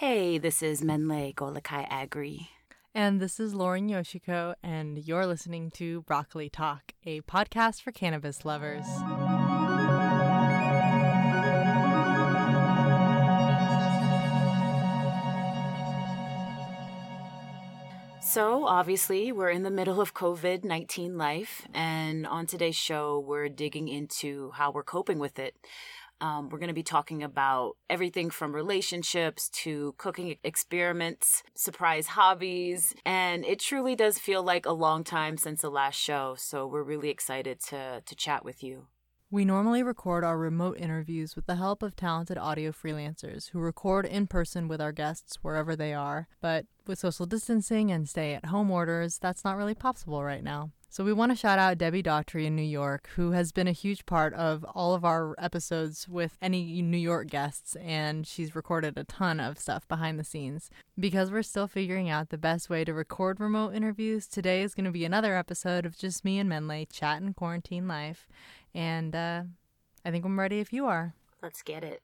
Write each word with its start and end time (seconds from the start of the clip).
Hey, 0.00 0.36
this 0.36 0.62
is 0.62 0.82
Mennlay 0.82 1.34
Golokai 1.34 1.88
Aggrey. 1.88 2.48
And 2.94 3.18
this 3.18 3.40
is 3.40 3.54
Lauren 3.54 3.88
Yoshiko, 3.88 4.54
and 4.62 4.98
you're 4.98 5.24
listening 5.24 5.70
to 5.70 6.02
Broccoli 6.02 6.50
Talk, 6.50 6.92
a 7.06 7.22
podcast 7.22 7.80
for 7.80 7.92
cannabis 7.92 8.44
lovers. 8.44 8.84
So, 18.20 18.66
obviously, 18.66 19.32
we're 19.32 19.48
in 19.48 19.62
the 19.62 19.70
middle 19.70 20.02
of 20.02 20.12
COVID 20.12 20.62
19 20.62 21.16
life, 21.16 21.66
and 21.72 22.26
on 22.26 22.44
today's 22.44 22.76
show, 22.76 23.18
we're 23.18 23.48
digging 23.48 23.88
into 23.88 24.50
how 24.50 24.70
we're 24.72 24.82
coping 24.82 25.18
with 25.18 25.38
it. 25.38 25.54
Um, 26.20 26.48
we're 26.48 26.58
going 26.58 26.68
to 26.68 26.74
be 26.74 26.82
talking 26.82 27.22
about 27.22 27.76
everything 27.90 28.30
from 28.30 28.54
relationships 28.54 29.48
to 29.50 29.94
cooking 29.98 30.36
experiments, 30.42 31.42
surprise 31.54 32.08
hobbies, 32.08 32.94
and 33.04 33.44
it 33.44 33.60
truly 33.60 33.94
does 33.94 34.18
feel 34.18 34.42
like 34.42 34.66
a 34.66 34.72
long 34.72 35.04
time 35.04 35.36
since 35.36 35.62
the 35.62 35.70
last 35.70 35.96
show. 35.96 36.34
So 36.38 36.66
we're 36.66 36.82
really 36.82 37.10
excited 37.10 37.60
to 37.68 38.02
to 38.04 38.14
chat 38.14 38.44
with 38.44 38.62
you. 38.62 38.86
We 39.28 39.44
normally 39.44 39.82
record 39.82 40.22
our 40.22 40.38
remote 40.38 40.78
interviews 40.78 41.34
with 41.34 41.46
the 41.46 41.56
help 41.56 41.82
of 41.82 41.96
talented 41.96 42.38
audio 42.38 42.70
freelancers 42.70 43.50
who 43.50 43.58
record 43.58 44.06
in 44.06 44.28
person 44.28 44.68
with 44.68 44.80
our 44.80 44.92
guests 44.92 45.38
wherever 45.42 45.74
they 45.74 45.92
are, 45.92 46.28
but 46.40 46.66
with 46.86 47.00
social 47.00 47.26
distancing 47.26 47.90
and 47.90 48.08
stay 48.08 48.34
at 48.34 48.46
home 48.46 48.70
orders, 48.70 49.18
that's 49.18 49.44
not 49.44 49.56
really 49.56 49.74
possible 49.74 50.22
right 50.22 50.44
now. 50.44 50.70
So 50.88 51.04
we 51.04 51.12
want 51.12 51.32
to 51.32 51.36
shout 51.36 51.58
out 51.58 51.78
Debbie 51.78 52.02
Daughtry 52.02 52.46
in 52.46 52.56
New 52.56 52.62
York, 52.62 53.10
who 53.16 53.32
has 53.32 53.52
been 53.52 53.68
a 53.68 53.72
huge 53.72 54.06
part 54.06 54.32
of 54.34 54.64
all 54.74 54.94
of 54.94 55.04
our 55.04 55.34
episodes 55.36 56.08
with 56.08 56.38
any 56.40 56.80
New 56.80 56.96
York 56.96 57.28
guests, 57.28 57.76
and 57.76 58.26
she's 58.26 58.54
recorded 58.54 58.96
a 58.96 59.04
ton 59.04 59.38
of 59.38 59.58
stuff 59.58 59.86
behind 59.88 60.18
the 60.18 60.24
scenes. 60.24 60.70
Because 60.98 61.30
we're 61.30 61.42
still 61.42 61.66
figuring 61.66 62.08
out 62.08 62.30
the 62.30 62.38
best 62.38 62.70
way 62.70 62.84
to 62.84 62.94
record 62.94 63.40
remote 63.40 63.74
interviews, 63.74 64.26
today 64.26 64.62
is 64.62 64.74
going 64.74 64.86
to 64.86 64.90
be 64.90 65.04
another 65.04 65.36
episode 65.36 65.84
of 65.84 65.98
just 65.98 66.24
me 66.24 66.38
and 66.38 66.50
Mennlay 66.50 66.86
chatting 66.90 67.34
quarantine 67.34 67.86
life. 67.86 68.26
And 68.74 69.14
uh, 69.14 69.42
I 70.04 70.10
think 70.10 70.24
I'm 70.24 70.38
ready 70.38 70.60
if 70.60 70.72
you 70.72 70.86
are. 70.86 71.14
Let's 71.42 71.62
get 71.62 71.84
it. 71.84 72.00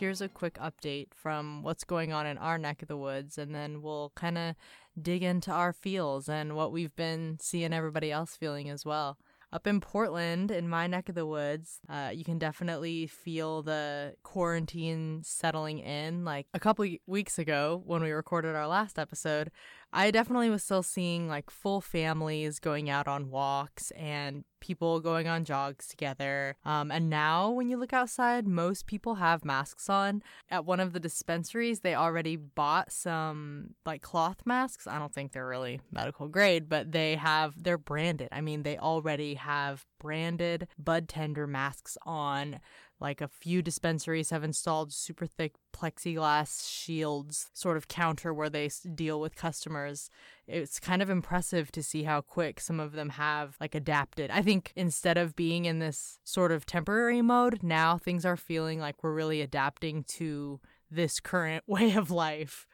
Here's 0.00 0.22
a 0.22 0.28
quick 0.28 0.54
update 0.54 1.08
from 1.14 1.62
what's 1.62 1.84
going 1.84 2.10
on 2.10 2.26
in 2.26 2.38
our 2.38 2.56
neck 2.56 2.80
of 2.80 2.88
the 2.88 2.96
woods, 2.96 3.36
and 3.36 3.54
then 3.54 3.82
we'll 3.82 4.10
kind 4.16 4.38
of 4.38 4.54
dig 5.00 5.22
into 5.22 5.50
our 5.50 5.74
feels 5.74 6.26
and 6.26 6.56
what 6.56 6.72
we've 6.72 6.96
been 6.96 7.36
seeing 7.38 7.74
everybody 7.74 8.10
else 8.10 8.34
feeling 8.34 8.70
as 8.70 8.86
well. 8.86 9.18
Up 9.52 9.66
in 9.66 9.78
Portland, 9.80 10.50
in 10.50 10.68
my 10.68 10.86
neck 10.86 11.10
of 11.10 11.16
the 11.16 11.26
woods, 11.26 11.80
uh, 11.88 12.10
you 12.14 12.24
can 12.24 12.38
definitely 12.38 13.08
feel 13.08 13.62
the 13.62 14.14
quarantine 14.22 15.20
settling 15.22 15.80
in. 15.80 16.24
Like 16.24 16.46
a 16.54 16.60
couple 16.60 16.86
weeks 17.06 17.38
ago, 17.38 17.82
when 17.84 18.02
we 18.02 18.10
recorded 18.10 18.56
our 18.56 18.68
last 18.68 18.98
episode, 18.98 19.50
I 19.92 20.10
definitely 20.10 20.50
was 20.50 20.62
still 20.62 20.82
seeing 20.82 21.28
like 21.28 21.50
full 21.50 21.80
families 21.80 22.58
going 22.58 22.88
out 22.88 23.08
on 23.08 23.30
walks 23.30 23.90
and 23.92 24.44
people 24.60 25.00
going 25.00 25.26
on 25.26 25.44
jogs 25.44 25.88
together. 25.88 26.56
Um, 26.64 26.90
and 26.90 27.10
now, 27.10 27.50
when 27.50 27.68
you 27.68 27.76
look 27.76 27.92
outside, 27.92 28.46
most 28.46 28.86
people 28.86 29.16
have 29.16 29.44
masks 29.44 29.88
on. 29.88 30.22
At 30.50 30.64
one 30.64 30.80
of 30.80 30.92
the 30.92 31.00
dispensaries, 31.00 31.80
they 31.80 31.94
already 31.94 32.36
bought 32.36 32.92
some 32.92 33.74
like 33.84 34.02
cloth 34.02 34.42
masks. 34.44 34.86
I 34.86 34.98
don't 34.98 35.12
think 35.12 35.32
they're 35.32 35.46
really 35.46 35.80
medical 35.90 36.28
grade, 36.28 36.68
but 36.68 36.92
they 36.92 37.16
have, 37.16 37.54
they're 37.62 37.78
branded. 37.78 38.28
I 38.32 38.40
mean, 38.42 38.62
they 38.62 38.78
already 38.78 39.34
have 39.34 39.86
branded 39.98 40.68
bud 40.78 41.08
tender 41.08 41.46
masks 41.46 41.96
on 42.04 42.60
like 43.00 43.20
a 43.20 43.28
few 43.28 43.62
dispensaries 43.62 44.30
have 44.30 44.44
installed 44.44 44.92
super 44.92 45.26
thick 45.26 45.54
plexiglass 45.72 46.68
shields, 46.70 47.48
sort 47.54 47.76
of 47.76 47.88
counter 47.88 48.32
where 48.34 48.50
they 48.50 48.70
deal 48.94 49.20
with 49.20 49.34
customers. 49.34 50.10
It's 50.46 50.78
kind 50.78 51.00
of 51.00 51.08
impressive 51.08 51.72
to 51.72 51.82
see 51.82 52.02
how 52.02 52.20
quick 52.20 52.60
some 52.60 52.80
of 52.80 52.92
them 52.92 53.10
have 53.10 53.56
like 53.60 53.74
adapted. 53.74 54.30
I 54.30 54.42
think 54.42 54.72
instead 54.76 55.16
of 55.16 55.36
being 55.36 55.64
in 55.64 55.78
this 55.78 56.18
sort 56.24 56.52
of 56.52 56.66
temporary 56.66 57.22
mode, 57.22 57.62
now 57.62 57.96
things 57.96 58.26
are 58.26 58.36
feeling 58.36 58.78
like 58.80 59.02
we're 59.02 59.14
really 59.14 59.40
adapting 59.40 60.04
to 60.04 60.60
this 60.90 61.20
current 61.20 61.64
way 61.68 61.92
of 61.94 62.10
life 62.10 62.66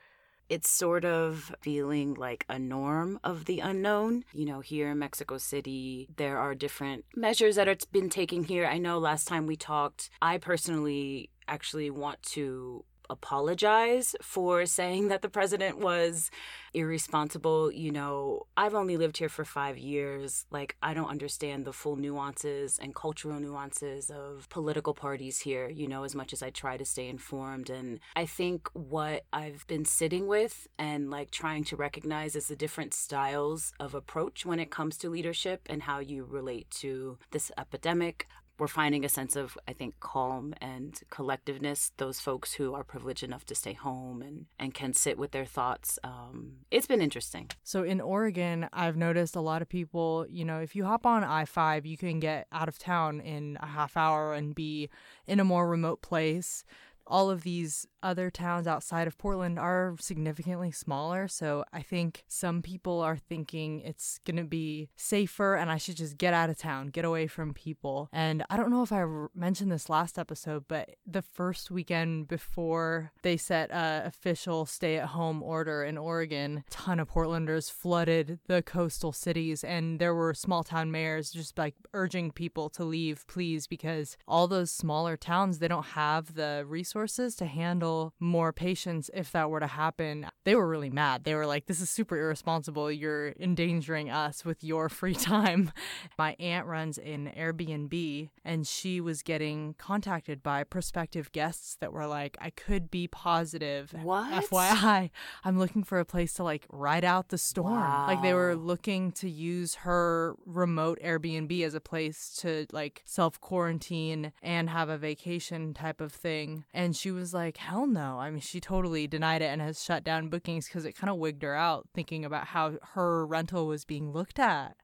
it's 0.49 0.69
sort 0.71 1.05
of 1.05 1.55
feeling 1.61 2.15
like 2.15 2.45
a 2.49 2.59
norm 2.59 3.19
of 3.25 3.47
the 3.47 3.61
unknown. 3.61 4.25
You 4.33 4.47
know, 4.47 4.61
here 4.61 4.91
in 4.91 4.99
Mexico 4.99 5.39
City, 5.39 6.09
there 6.17 6.39
are 6.39 6.55
different 6.55 7.05
measures 7.15 7.57
that 7.57 7.69
have 7.69 7.81
been 7.93 8.11
taken 8.11 8.45
here. 8.45 8.67
I 8.67 8.79
know 8.79 8.99
last 8.99 9.27
time 9.27 9.47
we 9.47 9.57
talked, 9.57 10.11
I 10.23 10.39
personally 10.39 11.31
actually 11.49 11.91
want 11.91 12.23
to 12.23 12.85
apologize 13.11 14.15
for 14.23 14.67
saying 14.67 15.09
that 15.09 15.23
the 15.23 15.29
president 15.29 15.79
was 15.79 16.31
irresponsible. 16.75 17.73
You 17.73 17.91
know, 17.91 18.47
I've 18.57 18.75
only 18.75 18.97
lived 18.97 19.17
here 19.19 19.29
for 19.29 19.45
five 19.45 19.79
years. 19.79 20.47
Like, 20.51 20.77
I 20.83 20.95
don't 20.95 21.09
understand 21.09 21.65
the 21.65 21.73
full 21.73 21.97
nuances 21.97 22.79
and 22.79 22.95
cultural 22.95 23.41
nuances 23.41 24.11
of 24.11 24.49
political 24.51 24.95
parties 24.95 25.41
here, 25.41 25.69
you 25.69 25.89
know, 25.89 26.05
as 26.05 26.15
much 26.15 26.33
as 26.33 26.43
I 26.43 26.51
try 26.51 26.77
to 26.77 26.85
stay 26.85 27.09
informed. 27.09 27.71
And 27.71 28.01
I 28.15 28.27
think 28.27 28.69
what 28.73 29.25
I've 29.33 29.67
been 29.67 29.85
sitting 29.85 30.27
with 30.27 30.67
and 30.79 31.11
like 31.11 31.31
trying 31.31 31.65
to 31.65 31.77
recognize 31.77 32.37
is 32.37 32.49
the 32.49 32.57
different 32.57 32.95
styles 32.95 33.73
of 33.81 33.95
approach 33.95 34.45
when 34.45 34.61
it 34.61 34.71
comes 34.71 34.97
to 34.99 35.11
leadership 35.11 35.63
and 35.71 35.83
how 35.83 35.99
you 35.99 36.25
relate 36.25 36.71
to 36.71 37.19
this 37.31 37.51
epidemic 37.59 38.29
we're 38.59 38.67
finding 38.69 39.05
a 39.05 39.09
sense 39.09 39.37
of, 39.37 39.59
I 39.69 39.73
think, 39.73 40.01
calm 40.01 40.55
and 40.61 40.99
collectiveness. 41.11 41.91
Those 41.97 42.21
folks 42.21 42.55
who 42.55 42.75
are 42.75 42.85
privileged 42.85 43.23
enough 43.23 43.45
to 43.47 43.55
stay 43.55 43.75
home 43.75 44.23
and, 44.23 44.47
and 44.59 44.73
can 44.73 44.93
sit 44.93 45.19
with 45.19 45.33
their 45.33 45.45
thoughts. 45.45 45.99
Um, 46.03 46.59
it's 46.71 46.87
been 46.87 47.03
interesting. 47.03 47.51
So 47.63 47.83
in 47.83 48.01
Oregon, 48.01 48.69
I've 48.73 48.97
noticed 48.97 49.37
a 49.37 49.41
lot 49.41 49.63
of 49.63 49.69
people, 49.69 50.27
you 50.29 50.45
know, 50.45 50.61
if 50.61 50.75
you 50.75 50.85
hop 50.85 51.07
on 51.07 51.23
I 51.25 51.45
5, 51.45 51.85
you 51.87 51.97
can 51.97 52.21
get 52.21 52.47
out 52.53 52.69
of 52.69 52.79
town 52.79 53.21
in 53.21 53.59
a 53.61 53.67
half 53.67 53.97
hour 53.97 54.35
and 54.35 54.55
be 54.55 54.89
in 55.27 55.41
a 55.41 55.45
more 55.45 55.69
remote 55.69 56.03
place 56.03 56.65
all 57.07 57.31
of 57.31 57.43
these 57.43 57.87
other 58.03 58.31
towns 58.31 58.67
outside 58.67 59.07
of 59.07 59.19
Portland 59.19 59.59
are 59.59 59.97
significantly 59.99 60.71
smaller. 60.71 61.27
So 61.29 61.65
I 61.73 61.83
think 61.83 62.25
some 62.29 62.63
people 62.63 63.01
are 63.01 63.17
thinking 63.17 63.81
it's 63.81 64.21
going 64.25 64.37
to 64.37 64.45
be 64.45 64.91
safer 64.97 65.57
and 65.57 65.71
I 65.71 65.77
should 65.77 65.97
just 65.97 66.19
get 66.19 66.35
out 66.35 66.51
of 66.51 66.59
town, 66.59 66.89
get 66.89 67.05
away 67.05 67.27
from 67.27 67.53
people. 67.53 68.09
And 68.13 68.45
I 68.49 68.57
don't 68.57 68.71
know 68.71 68.83
if 68.83 68.93
I 68.93 69.05
mentioned 69.35 69.73
this 69.73 69.89
last 69.89 70.19
episode, 70.19 70.65
but 70.69 70.91
the 71.07 71.23
first 71.23 71.71
weekend 71.71 72.29
before 72.29 73.13
they 73.23 73.37
set 73.37 73.71
a 73.71 74.03
official 74.07 74.67
stay 74.67 74.97
at 74.97 75.09
home 75.09 75.43
order 75.43 75.83
in 75.83 75.99
Oregon, 75.99 76.65
a 76.67 76.71
ton 76.71 77.01
of 77.01 77.09
Portlanders 77.09 77.71
flooded 77.71 78.39
the 78.47 78.63
coastal 78.63 79.13
cities 79.13 79.65
and 79.65 79.99
there 79.99 80.15
were 80.15 80.35
small 80.35 80.63
town 80.63 80.91
mayors 80.91 81.31
just 81.31 81.59
like 81.59 81.75
urging 81.93 82.31
people 82.31 82.69
to 82.71 82.85
leave, 82.85 83.27
please, 83.27 83.67
because 83.67 84.17
all 84.29 84.47
those 84.47 84.71
smaller 84.71 85.17
towns, 85.17 85.59
they 85.59 85.69
don't 85.69 85.87
have 85.87 86.35
the 86.35 86.65
resources 86.69 86.96
resources 86.97 87.37
to 87.37 87.45
handle 87.45 88.15
more 88.19 88.53
patients 88.55 89.11
if 89.13 89.31
that 89.33 89.51
were 89.51 89.61
to 89.61 89.67
happen. 89.67 90.27
They 90.45 90.55
were 90.55 90.67
really 90.67 90.89
mad. 90.89 91.25
They 91.25 91.35
were 91.35 91.47
like, 91.47 91.67
this 91.67 91.81
is 91.81 91.91
super 91.91 92.17
irresponsible. 92.17 92.91
You're 92.91 93.35
endangering 93.39 94.09
us 94.09 94.47
with 94.47 94.65
your 94.65 94.89
free 95.01 95.15
time. 95.15 95.73
My 96.17 96.37
aunt 96.41 96.67
runs 96.67 96.97
an 96.97 97.31
Airbnb 97.37 98.31
and 98.45 98.67
she 98.67 99.01
was 99.01 99.23
getting 99.23 99.75
contacted 99.77 100.43
by 100.43 100.65
prospective 100.65 101.31
guests 101.33 101.77
that 101.81 101.93
were 101.93 102.07
like, 102.07 102.39
I 102.41 102.49
could 102.51 102.91
be 102.91 103.09
positive. 103.09 103.95
What? 104.03 104.45
FYI, 104.45 105.11
I'm 105.45 105.59
looking 105.59 105.85
for 105.85 105.99
a 105.99 106.05
place 106.05 106.33
to 106.35 106.45
like 106.45 106.65
ride 106.73 107.05
out 107.05 107.29
the 107.29 107.39
storm. 107.39 107.75
Wow. 107.75 108.07
Like 108.07 108.23
they 108.23 108.33
were 108.33 108.57
looking 108.57 109.13
to 109.13 109.29
use 109.29 109.75
her 109.77 110.35
remote 110.47 110.99
Airbnb 111.05 111.63
as 111.63 111.75
a 111.75 111.81
place 111.81 112.35
to 112.41 112.67
like 112.73 113.03
self 113.05 113.39
quarantine 113.41 114.33
and 114.43 114.71
have 114.71 114.89
a 114.89 114.97
vacation 114.97 115.75
type 115.75 116.01
of 116.01 116.13
thing. 116.13 116.65
And 116.73 116.86
and 116.87 116.95
she 116.95 117.11
was 117.11 117.35
like, 117.35 117.57
hell 117.57 117.85
no. 117.89 118.21
I 118.21 118.31
mean, 118.31 118.39
she 118.39 118.61
totally 118.61 119.09
denied 119.09 119.43
it 119.43 119.47
and 119.47 119.61
has 119.61 119.83
shut 119.83 120.05
down 120.05 120.29
bookings 120.29 120.69
because 120.69 120.85
it 120.85 120.97
kind 120.97 121.11
of 121.11 121.17
wigged 121.17 121.43
her 121.43 121.57
out 121.57 121.89
thinking 121.93 122.25
about 122.25 122.47
how 122.47 122.79
her 122.95 123.27
rental 123.27 123.67
was 123.67 123.85
being 123.85 124.13
looked 124.13 124.39
at. 124.39 124.77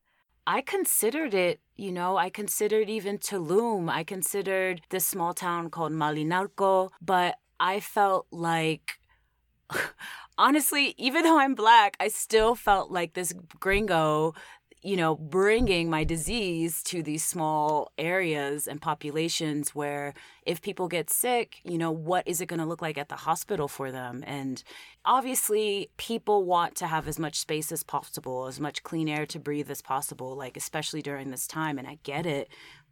I 0.45 0.63
considered 0.63 1.33
it, 1.33 1.61
you 1.77 1.93
know, 1.93 2.17
I 2.17 2.29
considered 2.29 2.91
even 2.91 3.19
Tulum. 3.19 3.89
I 3.89 4.03
considered 4.03 4.83
this 4.91 5.07
small 5.07 5.33
town 5.33 5.71
called 5.71 5.93
Malinalco, 5.93 6.91
but 7.01 7.37
I 7.61 7.79
felt 7.79 8.27
like 8.33 8.99
honestly, 10.37 10.97
even 10.99 11.23
though 11.23 11.39
I'm 11.39 11.55
black, 11.55 11.97
I 12.01 12.09
still 12.09 12.57
felt 12.57 12.91
like 12.91 13.15
this 13.15 13.33
gringo 13.61 14.35
you 14.83 14.97
know, 14.97 15.15
bringing 15.15 15.89
my 15.89 16.03
disease 16.03 16.83
to 16.83 17.03
these 17.03 17.25
small 17.25 17.93
areas 17.99 18.67
and 18.67 18.81
populations 18.81 19.75
where 19.75 20.13
if 20.45 20.61
people 20.61 20.89
get 20.89 21.09
sick, 21.09 21.61
you 21.63 21.79
know, 21.79 21.93
what 21.93 22.27
is 22.27 22.41
it 22.41 22.47
going 22.47 22.59
to 22.59 22.67
look 22.67 22.83
like 22.83 22.99
at 22.99 23.09
the 23.09 23.15
hospital 23.15 23.69
for 23.69 23.93
them? 23.93 24.25
And 24.27 24.63
obviously, 25.05 25.91
people 25.99 26.45
want 26.45 26.75
to 26.77 26.89
have 26.89 27.07
as 27.07 27.19
much 27.19 27.39
space 27.39 27.71
as 27.71 27.85
possible, 27.85 28.47
as 28.47 28.59
much 28.59 28.83
clean 28.83 29.09
air 29.09 29.25
to 29.27 29.39
breathe 29.39 29.71
as 29.71 29.83
possible, 29.83 30.37
like, 30.37 30.57
especially 30.57 31.01
during 31.01 31.31
this 31.31 31.47
time. 31.47 31.79
And 31.79 31.87
I 31.87 31.99
get 32.03 32.27
it 32.27 32.49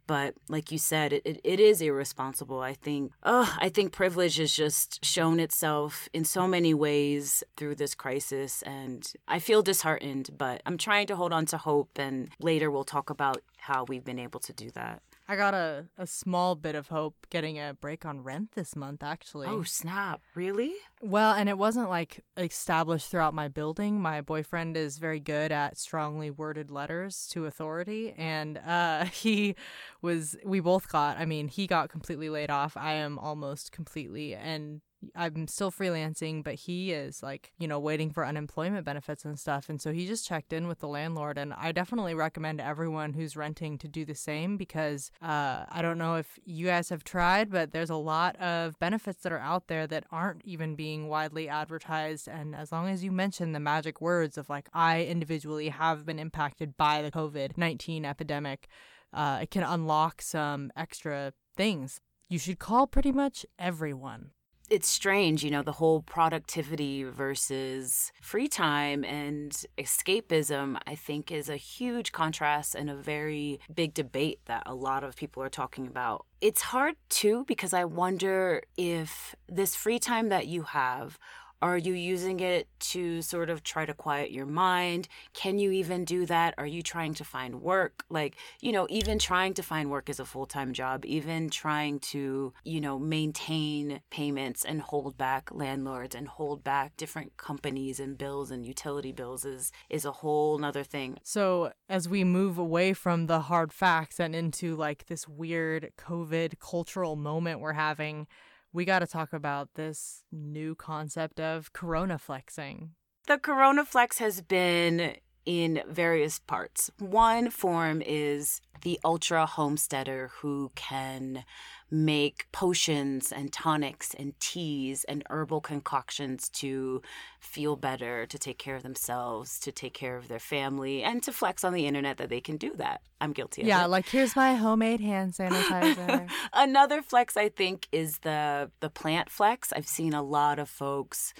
but 0.07 0.33
like 0.49 0.71
you 0.71 0.77
said 0.77 1.13
it, 1.13 1.21
it, 1.25 1.41
it 1.43 1.59
is 1.59 1.81
irresponsible 1.81 2.59
i 2.59 2.73
think. 2.73 3.11
Oh 3.23 3.55
i 3.59 3.69
think 3.69 3.91
privilege 3.91 4.37
has 4.37 4.51
just 4.51 5.03
shown 5.03 5.39
itself 5.39 6.09
in 6.13 6.25
so 6.25 6.47
many 6.47 6.73
ways 6.73 7.43
through 7.57 7.75
this 7.75 7.95
crisis 7.95 8.61
and 8.63 9.13
i 9.27 9.39
feel 9.39 9.61
disheartened 9.61 10.29
but 10.37 10.61
i'm 10.65 10.77
trying 10.77 11.07
to 11.07 11.15
hold 11.15 11.33
on 11.33 11.45
to 11.47 11.57
hope 11.57 11.89
and 11.97 12.29
later 12.39 12.69
we'll 12.71 12.83
talk 12.83 13.09
about 13.09 13.41
how 13.57 13.83
we've 13.85 14.05
been 14.05 14.19
able 14.19 14.39
to 14.39 14.53
do 14.53 14.69
that 14.71 15.01
I 15.27 15.35
got 15.35 15.53
a, 15.53 15.85
a 15.97 16.05
small 16.05 16.55
bit 16.55 16.75
of 16.75 16.89
hope 16.89 17.27
getting 17.29 17.57
a 17.57 17.73
break 17.79 18.05
on 18.05 18.21
rent 18.21 18.51
this 18.53 18.75
month, 18.75 19.01
actually. 19.03 19.47
Oh, 19.47 19.63
snap. 19.63 20.21
Really? 20.35 20.73
Well, 21.01 21.33
and 21.33 21.47
it 21.47 21.57
wasn't 21.57 21.89
like 21.89 22.21
established 22.37 23.09
throughout 23.09 23.33
my 23.33 23.47
building. 23.47 24.01
My 24.01 24.21
boyfriend 24.21 24.75
is 24.75 24.97
very 24.97 25.19
good 25.19 25.51
at 25.51 25.77
strongly 25.77 26.31
worded 26.31 26.69
letters 26.69 27.27
to 27.31 27.45
authority. 27.45 28.13
And 28.17 28.57
uh, 28.57 29.05
he 29.05 29.55
was, 30.01 30.35
we 30.43 30.59
both 30.59 30.89
got, 30.89 31.17
I 31.17 31.25
mean, 31.25 31.47
he 31.47 31.67
got 31.67 31.89
completely 31.89 32.29
laid 32.29 32.49
off. 32.49 32.75
I 32.75 32.93
am 32.93 33.17
almost 33.17 33.71
completely. 33.71 34.35
And 34.35 34.81
I'm 35.15 35.47
still 35.47 35.71
freelancing, 35.71 36.43
but 36.43 36.55
he 36.55 36.91
is 36.91 37.23
like, 37.23 37.51
you 37.57 37.67
know, 37.67 37.79
waiting 37.79 38.11
for 38.11 38.25
unemployment 38.25 38.85
benefits 38.85 39.25
and 39.25 39.39
stuff. 39.39 39.69
And 39.69 39.81
so 39.81 39.91
he 39.91 40.05
just 40.05 40.27
checked 40.27 40.53
in 40.53 40.67
with 40.67 40.79
the 40.79 40.87
landlord. 40.87 41.37
And 41.37 41.53
I 41.53 41.71
definitely 41.71 42.13
recommend 42.13 42.61
everyone 42.61 43.13
who's 43.13 43.35
renting 43.35 43.77
to 43.79 43.87
do 43.87 44.05
the 44.05 44.15
same 44.15 44.57
because 44.57 45.11
uh, 45.21 45.65
I 45.69 45.81
don't 45.81 45.97
know 45.97 46.15
if 46.15 46.39
you 46.45 46.67
guys 46.67 46.89
have 46.89 47.03
tried, 47.03 47.51
but 47.51 47.71
there's 47.71 47.89
a 47.89 47.95
lot 47.95 48.35
of 48.39 48.77
benefits 48.79 49.23
that 49.23 49.31
are 49.31 49.39
out 49.39 49.67
there 49.67 49.87
that 49.87 50.05
aren't 50.11 50.43
even 50.45 50.75
being 50.75 51.07
widely 51.07 51.49
advertised. 51.49 52.27
And 52.27 52.55
as 52.55 52.71
long 52.71 52.87
as 52.87 53.03
you 53.03 53.11
mention 53.11 53.51
the 53.51 53.59
magic 53.59 54.01
words 54.01 54.37
of 54.37 54.49
like, 54.49 54.69
I 54.73 55.03
individually 55.03 55.69
have 55.69 56.05
been 56.05 56.19
impacted 56.19 56.77
by 56.77 57.01
the 57.01 57.11
COVID 57.11 57.57
19 57.57 58.05
epidemic, 58.05 58.67
uh, 59.13 59.39
it 59.41 59.51
can 59.51 59.63
unlock 59.63 60.21
some 60.21 60.71
extra 60.75 61.33
things. 61.55 61.99
You 62.29 62.39
should 62.39 62.59
call 62.59 62.87
pretty 62.87 63.11
much 63.11 63.45
everyone 63.59 64.31
it's 64.71 64.87
strange, 64.87 65.43
you 65.43 65.51
know, 65.51 65.61
the 65.61 65.73
whole 65.73 66.01
productivity 66.01 67.03
versus 67.03 68.13
free 68.21 68.47
time 68.47 69.03
and 69.03 69.65
escapism, 69.77 70.77
I 70.87 70.95
think, 70.95 71.29
is 71.29 71.49
a 71.49 71.57
huge 71.57 72.13
contrast 72.13 72.73
and 72.73 72.89
a 72.89 72.95
very 72.95 73.59
big 73.73 73.93
debate 73.93 74.39
that 74.45 74.63
a 74.65 74.73
lot 74.73 75.03
of 75.03 75.17
people 75.17 75.43
are 75.43 75.49
talking 75.49 75.87
about. 75.87 76.25
It's 76.39 76.61
hard 76.61 76.95
too 77.09 77.43
because 77.49 77.73
I 77.73 77.83
wonder 77.83 78.63
if 78.77 79.35
this 79.49 79.75
free 79.75 79.99
time 79.99 80.29
that 80.29 80.47
you 80.47 80.63
have 80.63 81.19
are 81.61 81.77
you 81.77 81.93
using 81.93 82.39
it 82.39 82.67
to 82.79 83.21
sort 83.21 83.49
of 83.49 83.63
try 83.63 83.85
to 83.85 83.93
quiet 83.93 84.31
your 84.31 84.45
mind? 84.45 85.07
Can 85.33 85.59
you 85.59 85.71
even 85.71 86.05
do 86.05 86.25
that? 86.25 86.55
Are 86.57 86.65
you 86.65 86.81
trying 86.81 87.13
to 87.15 87.23
find 87.23 87.61
work? 87.61 88.03
Like, 88.09 88.35
you 88.61 88.71
know, 88.71 88.87
even 88.89 89.19
trying 89.19 89.53
to 89.55 89.63
find 89.63 89.91
work 89.91 90.09
is 90.09 90.19
a 90.19 90.25
full 90.25 90.47
time 90.47 90.73
job, 90.73 91.05
even 91.05 91.49
trying 91.49 91.99
to, 91.99 92.53
you 92.63 92.81
know, 92.81 92.97
maintain 92.97 94.01
payments 94.09 94.65
and 94.65 94.81
hold 94.81 95.17
back 95.17 95.49
landlords 95.51 96.15
and 96.15 96.27
hold 96.27 96.63
back 96.63 96.97
different 96.97 97.37
companies 97.37 97.99
and 97.99 98.17
bills 98.17 98.49
and 98.49 98.65
utility 98.65 99.11
bills 99.11 99.45
is, 99.45 99.71
is 99.89 100.05
a 100.05 100.11
whole 100.11 100.57
nother 100.57 100.83
thing. 100.83 101.17
So, 101.23 101.73
as 101.89 102.09
we 102.09 102.23
move 102.23 102.57
away 102.57 102.93
from 102.93 103.27
the 103.27 103.41
hard 103.41 103.71
facts 103.71 104.19
and 104.19 104.35
into 104.35 104.75
like 104.75 105.05
this 105.05 105.27
weird 105.27 105.91
COVID 105.97 106.59
cultural 106.59 107.15
moment 107.15 107.59
we're 107.59 107.73
having, 107.73 108.27
we 108.73 108.85
got 108.85 108.99
to 108.99 109.07
talk 109.07 109.33
about 109.33 109.69
this 109.75 110.23
new 110.31 110.75
concept 110.75 111.39
of 111.39 111.73
corona 111.73 112.17
flexing. 112.17 112.91
The 113.27 113.37
corona 113.37 113.85
flex 113.85 114.17
has 114.19 114.41
been 114.41 115.15
in 115.45 115.81
various 115.87 116.39
parts. 116.39 116.89
One 116.99 117.49
form 117.49 118.01
is 118.05 118.61
the 118.81 118.99
ultra 119.03 119.45
homesteader 119.45 120.31
who 120.39 120.71
can 120.75 121.43
make 121.89 122.47
potions 122.51 123.31
and 123.31 123.51
tonics 123.51 124.13
and 124.17 124.33
teas 124.39 125.03
and 125.03 125.23
herbal 125.29 125.61
concoctions 125.61 126.47
to 126.49 127.01
feel 127.39 127.75
better, 127.75 128.25
to 128.25 128.39
take 128.39 128.57
care 128.57 128.75
of 128.75 128.83
themselves, 128.83 129.59
to 129.59 129.71
take 129.71 129.93
care 129.93 130.15
of 130.15 130.29
their 130.29 130.39
family, 130.39 131.03
and 131.03 131.21
to 131.21 131.33
flex 131.33 131.63
on 131.63 131.73
the 131.73 131.85
internet 131.85 132.17
that 132.17 132.29
they 132.29 132.39
can 132.39 132.55
do 132.57 132.71
that. 132.77 133.01
I'm 133.19 133.33
guilty 133.33 133.61
of 133.61 133.67
that. 133.67 133.69
yeah, 133.69 133.85
like 133.85 134.07
here's 134.07 134.35
my 134.35 134.55
homemade 134.55 135.01
hand 135.01 135.33
sanitizer. 135.33 136.29
Another 136.53 137.01
flex 137.01 137.35
I 137.35 137.49
think 137.49 137.87
is 137.91 138.19
the 138.19 138.71
the 138.79 138.89
plant 138.89 139.29
flex. 139.29 139.73
I've 139.73 139.87
seen 139.87 140.13
a 140.13 140.23
lot 140.23 140.59
of 140.59 140.69
folks 140.69 141.33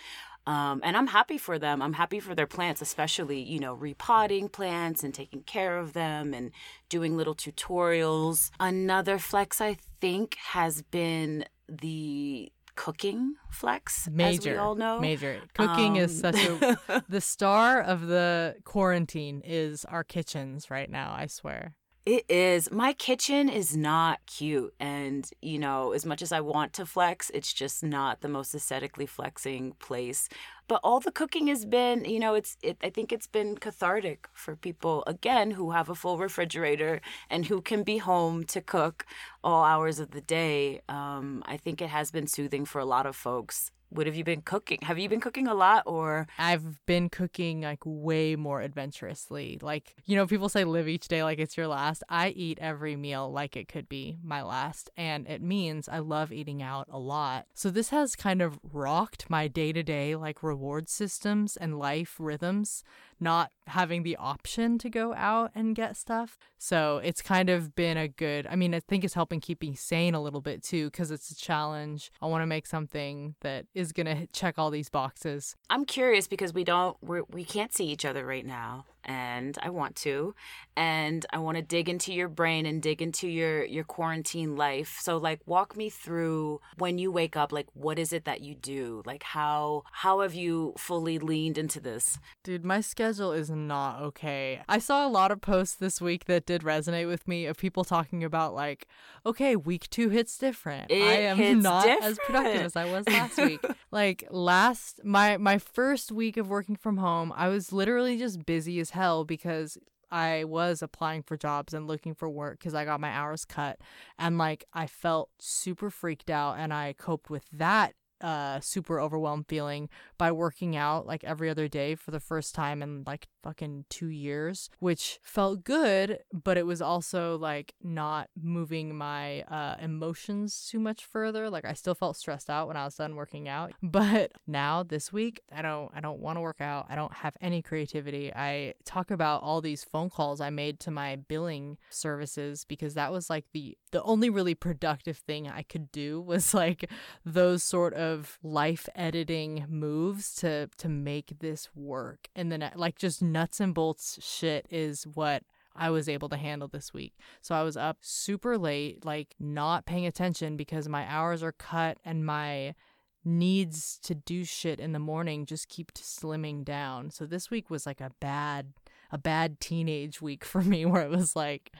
um, 0.47 0.81
and 0.83 0.97
I'm 0.97 1.07
happy 1.07 1.37
for 1.37 1.59
them. 1.59 1.81
I'm 1.81 1.93
happy 1.93 2.19
for 2.19 2.33
their 2.33 2.47
plants, 2.47 2.81
especially, 2.81 3.41
you 3.41 3.59
know, 3.59 3.73
repotting 3.73 4.49
plants 4.49 5.03
and 5.03 5.13
taking 5.13 5.43
care 5.43 5.77
of 5.77 5.93
them 5.93 6.33
and 6.33 6.51
doing 6.89 7.15
little 7.15 7.35
tutorials. 7.35 8.49
Another 8.59 9.19
flex, 9.19 9.61
I 9.61 9.77
think, 9.99 10.35
has 10.35 10.81
been 10.81 11.45
the 11.69 12.51
cooking 12.75 13.35
flex 13.49 14.07
major 14.11 14.39
as 14.39 14.45
we 14.45 14.55
all 14.55 14.75
know 14.75 14.99
major 14.99 15.41
cooking 15.53 15.97
um, 15.97 15.97
is 15.97 16.17
such 16.17 16.37
a 16.37 17.03
the 17.09 17.19
star 17.19 17.81
of 17.81 18.07
the 18.07 18.55
quarantine 18.63 19.41
is 19.43 19.83
our 19.85 20.05
kitchens 20.05 20.71
right 20.71 20.89
now 20.89 21.13
i 21.15 21.27
swear 21.27 21.75
it 22.05 22.25
is. 22.29 22.71
My 22.71 22.93
kitchen 22.93 23.47
is 23.47 23.77
not 23.77 24.19
cute. 24.25 24.73
And, 24.79 25.29
you 25.41 25.59
know, 25.59 25.91
as 25.91 26.05
much 26.05 26.21
as 26.21 26.31
I 26.31 26.41
want 26.41 26.73
to 26.73 26.85
flex, 26.85 27.29
it's 27.33 27.53
just 27.53 27.83
not 27.83 28.21
the 28.21 28.27
most 28.27 28.55
aesthetically 28.55 29.05
flexing 29.05 29.73
place. 29.79 30.27
But 30.67 30.81
all 30.83 30.99
the 30.99 31.11
cooking 31.11 31.47
has 31.47 31.65
been, 31.65 32.05
you 32.05 32.19
know, 32.19 32.33
it's, 32.33 32.57
it, 32.63 32.77
I 32.81 32.89
think 32.89 33.11
it's 33.11 33.27
been 33.27 33.55
cathartic 33.55 34.27
for 34.33 34.55
people, 34.55 35.03
again, 35.05 35.51
who 35.51 35.71
have 35.71 35.89
a 35.89 35.95
full 35.95 36.17
refrigerator 36.17 37.01
and 37.29 37.45
who 37.45 37.61
can 37.61 37.83
be 37.83 37.97
home 37.97 38.45
to 38.45 38.61
cook 38.61 39.05
all 39.43 39.63
hours 39.63 39.99
of 39.99 40.11
the 40.11 40.21
day. 40.21 40.81
Um, 40.89 41.43
I 41.45 41.57
think 41.57 41.81
it 41.81 41.89
has 41.89 42.09
been 42.09 42.25
soothing 42.25 42.65
for 42.65 42.79
a 42.79 42.85
lot 42.85 43.05
of 43.05 43.15
folks 43.15 43.71
what 43.91 44.07
have 44.07 44.15
you 44.15 44.23
been 44.23 44.41
cooking? 44.41 44.79
Have 44.83 44.97
you 44.97 45.07
been 45.07 45.19
cooking 45.19 45.47
a 45.47 45.53
lot 45.53 45.83
or 45.85 46.27
I've 46.39 46.83
been 46.85 47.09
cooking 47.09 47.61
like 47.61 47.79
way 47.85 48.35
more 48.35 48.61
adventurously. 48.61 49.59
Like, 49.61 49.95
you 50.05 50.15
know, 50.15 50.25
people 50.25 50.49
say 50.49 50.63
live 50.63 50.87
each 50.87 51.07
day 51.07 51.23
like 51.23 51.39
it's 51.39 51.57
your 51.57 51.67
last. 51.67 52.03
I 52.09 52.29
eat 52.29 52.57
every 52.61 52.95
meal 52.95 53.31
like 53.31 53.55
it 53.55 53.67
could 53.67 53.89
be 53.89 54.17
my 54.23 54.41
last, 54.41 54.89
and 54.97 55.27
it 55.27 55.41
means 55.41 55.89
I 55.89 55.99
love 55.99 56.31
eating 56.31 56.63
out 56.63 56.87
a 56.89 56.97
lot. 56.97 57.45
So 57.53 57.69
this 57.69 57.89
has 57.89 58.15
kind 58.15 58.41
of 58.41 58.59
rocked 58.71 59.29
my 59.29 59.47
day-to-day 59.47 60.15
like 60.15 60.41
reward 60.41 60.89
systems 60.89 61.57
and 61.57 61.77
life 61.77 62.15
rhythms 62.19 62.83
not 63.21 63.51
having 63.67 64.03
the 64.03 64.17
option 64.17 64.77
to 64.79 64.89
go 64.89 65.13
out 65.13 65.51
and 65.55 65.75
get 65.75 65.95
stuff. 65.95 66.37
So 66.57 66.99
it's 67.03 67.21
kind 67.21 67.49
of 67.49 67.75
been 67.75 67.97
a 67.97 68.07
good, 68.07 68.47
I 68.47 68.55
mean, 68.55 68.73
I 68.73 68.79
think 68.79 69.03
it's 69.03 69.13
helping 69.13 69.39
keep 69.39 69.61
me 69.61 69.75
sane 69.75 70.13
a 70.13 70.21
little 70.21 70.41
bit 70.41 70.63
too, 70.63 70.89
because 70.89 71.11
it's 71.11 71.31
a 71.31 71.35
challenge. 71.35 72.11
I 72.21 72.25
want 72.25 72.41
to 72.41 72.47
make 72.47 72.67
something 72.67 73.35
that 73.41 73.65
is 73.73 73.91
going 73.91 74.07
to 74.07 74.27
check 74.27 74.57
all 74.57 74.71
these 74.71 74.89
boxes. 74.89 75.55
I'm 75.69 75.85
curious 75.85 76.27
because 76.27 76.53
we 76.53 76.63
don't, 76.63 76.97
we're, 77.01 77.23
we 77.29 77.43
can't 77.43 77.73
see 77.73 77.85
each 77.85 78.05
other 78.05 78.25
right 78.25 78.45
now 78.45 78.85
and 79.03 79.57
I 79.61 79.69
want 79.69 79.95
to 79.97 80.35
and 80.77 81.25
I 81.31 81.39
want 81.39 81.57
to 81.57 81.61
dig 81.61 81.89
into 81.89 82.13
your 82.13 82.29
brain 82.29 82.65
and 82.65 82.81
dig 82.81 83.01
into 83.01 83.27
your 83.27 83.65
your 83.65 83.83
quarantine 83.83 84.55
life. 84.55 84.97
So 85.01 85.17
like 85.17 85.41
walk 85.45 85.75
me 85.75 85.89
through 85.89 86.61
when 86.77 86.97
you 86.97 87.11
wake 87.11 87.35
up 87.35 87.51
like 87.51 87.67
what 87.73 87.99
is 87.99 88.13
it 88.13 88.25
that 88.25 88.41
you 88.41 88.55
do? 88.55 89.03
Like 89.05 89.23
how 89.23 89.83
how 89.91 90.21
have 90.21 90.33
you 90.33 90.73
fully 90.77 91.19
leaned 91.19 91.57
into 91.57 91.79
this? 91.79 92.19
Dude, 92.43 92.63
my 92.63 92.81
schedule 92.81 93.31
is 93.31 93.49
not 93.49 94.01
okay. 94.01 94.61
I 94.69 94.79
saw 94.79 95.05
a 95.05 95.09
lot 95.09 95.31
of 95.31 95.41
posts 95.41 95.75
this 95.75 95.99
week 95.99 96.25
that 96.25 96.45
did 96.45 96.61
resonate 96.61 97.07
with 97.07 97.27
me 97.27 97.45
of 97.45 97.57
people 97.57 97.83
talking 97.83 98.23
about 98.23 98.53
like 98.53 98.87
okay, 99.25 99.55
week 99.55 99.89
2 99.89 100.09
hits 100.09 100.37
different. 100.37 100.89
It 100.89 101.03
I 101.03 101.13
am 101.13 101.61
not 101.61 101.83
different. 101.83 102.03
as 102.03 102.19
productive 102.19 102.61
as 102.61 102.75
I 102.75 102.85
was 102.85 103.07
last 103.07 103.37
week. 103.37 103.63
like 103.91 104.25
last 104.29 105.01
my 105.03 105.37
my 105.37 105.57
first 105.57 106.11
week 106.11 106.37
of 106.37 106.49
working 106.49 106.75
from 106.75 106.97
home, 106.97 107.33
I 107.35 107.49
was 107.49 107.73
literally 107.73 108.17
just 108.17 108.45
busy 108.45 108.79
as 108.79 108.90
hell 108.91 109.25
because 109.25 109.77
I 110.11 110.43
was 110.43 110.81
applying 110.81 111.23
for 111.23 111.37
jobs 111.37 111.73
and 111.73 111.87
looking 111.87 112.13
for 112.13 112.29
work 112.29 112.59
because 112.59 112.73
I 112.73 112.83
got 112.83 112.99
my 112.99 113.09
hours 113.09 113.45
cut. 113.45 113.79
And 114.19 114.37
like 114.37 114.65
I 114.73 114.85
felt 114.87 115.29
super 115.39 115.89
freaked 115.89 116.29
out 116.29 116.57
and 116.59 116.73
I 116.73 116.93
coped 116.93 117.29
with 117.29 117.45
that 117.53 117.93
uh 118.21 118.59
super 118.59 118.99
overwhelmed 118.99 119.45
feeling 119.47 119.89
by 120.17 120.31
working 120.31 120.75
out 120.75 121.05
like 121.05 121.23
every 121.23 121.49
other 121.49 121.67
day 121.67 121.95
for 121.95 122.11
the 122.11 122.19
first 122.19 122.55
time 122.55 122.81
in 122.81 123.03
like 123.05 123.27
fucking 123.43 123.85
2 123.89 124.07
years, 124.07 124.69
which 124.79 125.19
felt 125.23 125.63
good, 125.63 126.19
but 126.31 126.57
it 126.57 126.65
was 126.65 126.81
also 126.81 127.37
like 127.37 127.73
not 127.81 128.29
moving 128.41 128.95
my 128.95 129.41
uh 129.43 129.75
emotions 129.81 130.67
too 130.69 130.79
much 130.79 131.05
further. 131.05 131.49
Like 131.49 131.65
I 131.65 131.73
still 131.73 131.95
felt 131.95 132.17
stressed 132.17 132.49
out 132.49 132.67
when 132.67 132.77
I 132.77 132.85
was 132.85 132.95
done 132.95 133.15
working 133.15 133.47
out. 133.47 133.71
But 134.01 134.31
now 134.47 134.83
this 134.83 135.11
week, 135.11 135.41
I 135.51 135.61
don't 135.61 135.91
I 135.93 135.99
don't 135.99 136.19
want 136.19 136.37
to 136.37 136.41
work 136.41 136.61
out. 136.61 136.87
I 136.89 136.95
don't 136.95 137.13
have 137.13 137.35
any 137.41 137.61
creativity. 137.61 138.31
I 138.33 138.73
talk 138.85 139.11
about 139.11 139.43
all 139.43 139.61
these 139.61 139.83
phone 139.83 140.09
calls 140.09 140.39
I 140.39 140.49
made 140.49 140.79
to 140.81 140.91
my 140.91 141.17
billing 141.17 141.77
services 141.89 142.65
because 142.65 142.93
that 142.93 143.11
was 143.11 143.29
like 143.29 143.45
the 143.53 143.77
the 143.91 144.01
only 144.03 144.29
really 144.29 144.55
productive 144.55 145.17
thing 145.17 145.47
I 145.49 145.63
could 145.63 145.91
do 145.91 146.21
was 146.21 146.53
like 146.63 146.89
those 147.25 147.63
sort 147.63 147.93
of 147.93 148.10
life 148.43 148.87
editing 148.95 149.65
moves 149.69 150.33
to 150.35 150.69
to 150.77 150.89
make 150.89 151.39
this 151.39 151.69
work. 151.75 152.29
And 152.35 152.51
then 152.51 152.63
uh, 152.63 152.71
like 152.75 152.97
just 152.97 153.21
nuts 153.21 153.59
and 153.59 153.73
bolts 153.73 154.19
shit 154.21 154.65
is 154.69 155.05
what 155.05 155.43
I 155.75 155.89
was 155.89 156.09
able 156.09 156.29
to 156.29 156.37
handle 156.37 156.67
this 156.67 156.93
week. 156.93 157.13
So 157.41 157.55
I 157.55 157.63
was 157.63 157.77
up 157.77 157.97
super 158.01 158.57
late, 158.57 159.05
like 159.05 159.35
not 159.39 159.85
paying 159.85 160.05
attention 160.05 160.57
because 160.57 160.87
my 160.89 161.05
hours 161.09 161.41
are 161.43 161.53
cut 161.53 161.97
and 162.03 162.25
my 162.25 162.75
needs 163.23 163.99
to 164.03 164.15
do 164.15 164.43
shit 164.43 164.79
in 164.79 164.93
the 164.93 164.99
morning 164.99 165.45
just 165.45 165.69
keep 165.69 165.93
slimming 165.93 166.65
down. 166.65 167.11
So 167.11 167.25
this 167.25 167.51
week 167.51 167.69
was 167.69 167.85
like 167.85 168.01
a 168.01 168.11
bad 168.19 168.73
a 169.11 169.17
bad 169.17 169.59
teenage 169.59 170.21
week 170.21 170.45
for 170.45 170.61
me 170.61 170.85
where 170.85 171.03
it 171.03 171.09
was 171.09 171.35
like 171.35 171.71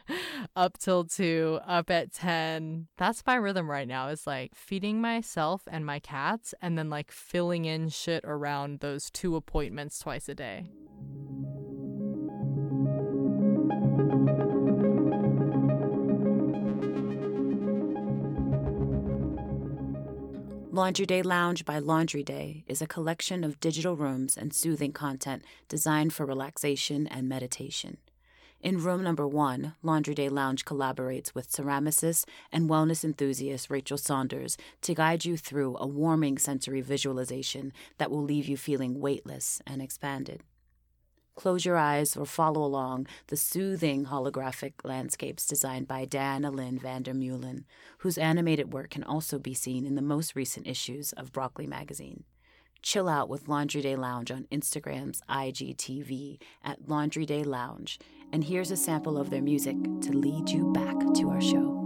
up 0.55 0.77
till 0.77 1.05
2, 1.05 1.59
up 1.65 1.89
at 1.89 2.13
10. 2.13 2.87
That's 2.97 3.23
my 3.25 3.35
rhythm 3.35 3.69
right 3.69 3.87
now. 3.87 4.07
Is 4.09 4.27
like 4.27 4.55
feeding 4.55 5.01
myself 5.01 5.63
and 5.71 5.85
my 5.85 5.99
cats 5.99 6.53
and 6.61 6.77
then 6.77 6.89
like 6.89 7.11
filling 7.11 7.65
in 7.65 7.89
shit 7.89 8.23
around 8.25 8.79
those 8.79 9.09
two 9.09 9.35
appointments 9.35 9.99
twice 9.99 10.27
a 10.29 10.35
day. 10.35 10.65
Laundry 20.73 21.05
Day 21.05 21.21
Lounge 21.21 21.65
by 21.65 21.79
Laundry 21.79 22.23
Day 22.23 22.63
is 22.65 22.81
a 22.81 22.87
collection 22.87 23.43
of 23.43 23.59
digital 23.59 23.97
rooms 23.97 24.37
and 24.37 24.53
soothing 24.53 24.93
content 24.93 25.43
designed 25.67 26.13
for 26.13 26.25
relaxation 26.25 27.07
and 27.07 27.27
meditation. 27.27 27.97
In 28.61 28.81
room 28.81 29.03
number 29.03 29.27
one, 29.27 29.75
Laundry 29.83 30.15
Day 30.15 30.29
Lounge 30.29 30.63
collaborates 30.63 31.35
with 31.35 31.51
ceramicist 31.51 32.23
and 32.53 32.69
wellness 32.69 33.03
enthusiast 33.03 33.69
Rachel 33.69 33.97
Saunders 33.97 34.55
to 34.83 34.95
guide 34.95 35.25
you 35.25 35.35
through 35.35 35.75
a 35.77 35.85
warming 35.85 36.37
sensory 36.37 36.79
visualization 36.79 37.73
that 37.97 38.09
will 38.09 38.23
leave 38.23 38.47
you 38.47 38.55
feeling 38.55 39.01
weightless 39.01 39.61
and 39.67 39.81
expanded. 39.81 40.41
Close 41.35 41.65
your 41.65 41.77
eyes 41.77 42.15
or 42.17 42.25
follow 42.25 42.63
along 42.63 43.07
the 43.27 43.37
soothing 43.37 44.05
holographic 44.05 44.73
landscapes 44.83 45.45
designed 45.45 45.87
by 45.87 46.05
Diana 46.05 46.51
Lynn 46.51 46.77
van 46.77 47.03
der 47.03 47.13
Meulen, 47.13 47.63
whose 47.99 48.17
animated 48.17 48.73
work 48.73 48.91
can 48.91 49.03
also 49.03 49.39
be 49.39 49.53
seen 49.53 49.85
in 49.85 49.95
the 49.95 50.01
most 50.01 50.35
recent 50.35 50.67
issues 50.67 51.13
of 51.13 51.31
Broccoli 51.31 51.67
magazine. 51.67 52.25
Chill 52.81 53.07
out 53.07 53.29
with 53.29 53.47
Laundry 53.47 53.81
Day 53.81 53.95
Lounge 53.95 54.31
on 54.31 54.47
Instagram's 54.51 55.21
IGTV 55.29 56.39
at 56.63 56.89
Laundry 56.89 57.25
Day 57.25 57.43
Lounge, 57.43 57.99
and 58.33 58.43
here's 58.43 58.71
a 58.71 58.77
sample 58.77 59.17
of 59.17 59.29
their 59.29 59.41
music 59.41 59.75
to 60.01 60.11
lead 60.11 60.49
you 60.49 60.71
back 60.73 60.95
to 61.15 61.29
our 61.29 61.41
show. 61.41 61.80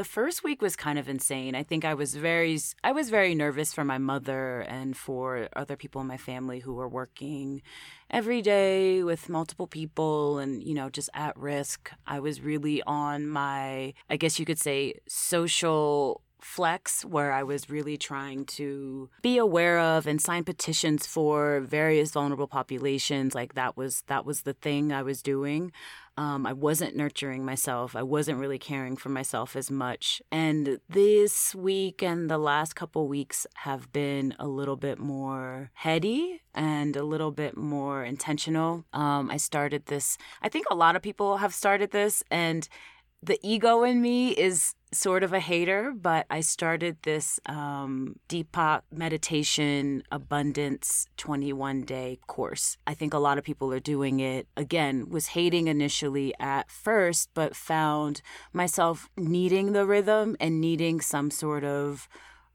The 0.00 0.04
first 0.04 0.42
week 0.42 0.62
was 0.62 0.76
kind 0.76 0.98
of 0.98 1.10
insane. 1.10 1.54
I 1.54 1.62
think 1.62 1.84
I 1.84 1.92
was 1.92 2.14
very 2.14 2.58
I 2.82 2.90
was 2.90 3.10
very 3.10 3.34
nervous 3.34 3.74
for 3.74 3.84
my 3.84 3.98
mother 3.98 4.60
and 4.60 4.96
for 4.96 5.50
other 5.54 5.76
people 5.76 6.00
in 6.00 6.06
my 6.06 6.16
family 6.16 6.60
who 6.60 6.72
were 6.72 6.88
working 6.88 7.60
every 8.10 8.40
day 8.40 9.02
with 9.02 9.28
multiple 9.28 9.66
people 9.66 10.38
and 10.38 10.62
you 10.62 10.72
know 10.72 10.88
just 10.88 11.10
at 11.12 11.36
risk. 11.36 11.90
I 12.06 12.18
was 12.18 12.40
really 12.40 12.82
on 12.84 13.28
my 13.28 13.92
I 14.08 14.16
guess 14.16 14.38
you 14.38 14.46
could 14.46 14.58
say 14.58 14.94
social 15.06 16.22
flex 16.42 17.04
where 17.04 17.32
I 17.32 17.42
was 17.42 17.70
really 17.70 17.96
trying 17.96 18.44
to 18.46 19.10
be 19.22 19.38
aware 19.38 19.78
of 19.78 20.06
and 20.06 20.20
sign 20.20 20.44
petitions 20.44 21.06
for 21.06 21.60
various 21.60 22.10
vulnerable 22.12 22.48
populations 22.48 23.34
like 23.34 23.54
that 23.54 23.76
was 23.76 24.02
that 24.06 24.24
was 24.24 24.42
the 24.42 24.54
thing 24.54 24.92
I 24.92 25.02
was 25.02 25.22
doing 25.22 25.72
um, 26.20 26.46
I 26.46 26.52
wasn't 26.52 26.96
nurturing 26.96 27.46
myself. 27.46 27.96
I 27.96 28.02
wasn't 28.02 28.40
really 28.40 28.58
caring 28.58 28.94
for 28.94 29.08
myself 29.08 29.56
as 29.56 29.70
much. 29.70 30.20
And 30.30 30.78
this 30.86 31.54
week 31.54 32.02
and 32.02 32.28
the 32.28 32.36
last 32.36 32.76
couple 32.76 33.08
weeks 33.08 33.46
have 33.54 33.90
been 33.90 34.34
a 34.38 34.46
little 34.46 34.76
bit 34.76 34.98
more 34.98 35.70
heady 35.72 36.42
and 36.54 36.94
a 36.94 37.04
little 37.04 37.30
bit 37.30 37.56
more 37.56 38.04
intentional. 38.04 38.84
Um, 38.92 39.30
I 39.30 39.38
started 39.38 39.86
this, 39.86 40.18
I 40.42 40.50
think 40.50 40.66
a 40.70 40.74
lot 40.74 40.94
of 40.94 41.00
people 41.00 41.38
have 41.38 41.54
started 41.54 41.90
this, 41.90 42.22
and 42.30 42.68
the 43.22 43.38
ego 43.42 43.82
in 43.82 44.02
me 44.02 44.32
is 44.32 44.74
sort 44.92 45.22
of 45.22 45.32
a 45.32 45.40
hater, 45.40 45.92
but 45.94 46.26
I 46.30 46.40
started 46.40 46.98
this 47.02 47.38
um, 47.46 48.16
Deepak 48.28 48.82
meditation 48.92 50.02
abundance 50.10 51.06
21 51.16 51.82
day 51.82 52.18
course. 52.26 52.76
I 52.86 52.94
think 52.94 53.14
a 53.14 53.18
lot 53.18 53.38
of 53.38 53.44
people 53.44 53.72
are 53.72 53.80
doing 53.80 54.20
it. 54.20 54.48
Again, 54.56 55.08
was 55.08 55.28
hating 55.28 55.68
initially 55.68 56.34
at 56.40 56.70
first, 56.70 57.30
but 57.34 57.54
found 57.54 58.22
myself 58.52 59.08
needing 59.16 59.72
the 59.72 59.86
rhythm 59.86 60.36
and 60.40 60.60
needing 60.60 61.00
some 61.00 61.30
sort 61.30 61.64
of 61.64 62.08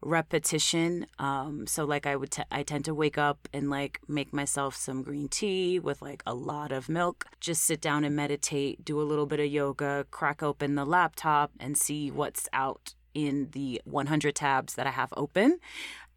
repetition. 0.05 1.07
Um, 1.19 1.65
so 1.67 1.83
like 1.83 2.05
I 2.05 2.15
would, 2.15 2.31
t- 2.31 2.43
I 2.51 2.63
tend 2.63 2.85
to 2.85 2.93
wake 2.93 3.17
up 3.17 3.49
and 3.51 3.69
like 3.69 3.99
make 4.07 4.31
myself 4.31 4.75
some 4.75 5.01
green 5.03 5.27
tea 5.27 5.79
with 5.79 6.01
like 6.01 6.23
a 6.25 6.33
lot 6.33 6.71
of 6.71 6.87
milk. 6.87 7.25
Just 7.41 7.63
sit 7.63 7.81
down 7.81 8.05
and 8.05 8.15
meditate, 8.15 8.85
do 8.85 9.01
a 9.01 9.03
little 9.03 9.25
bit 9.25 9.39
of 9.39 9.47
yoga, 9.47 10.05
crack 10.11 10.41
open 10.43 10.75
the 10.75 10.85
laptop, 10.85 11.51
and 11.59 11.77
see 11.77 12.11
what's 12.11 12.47
out 12.53 12.93
in 13.13 13.49
the 13.51 13.81
100 13.85 14.35
tabs 14.35 14.75
that 14.75 14.85
I 14.85 14.91
have 14.91 15.13
open. 15.17 15.59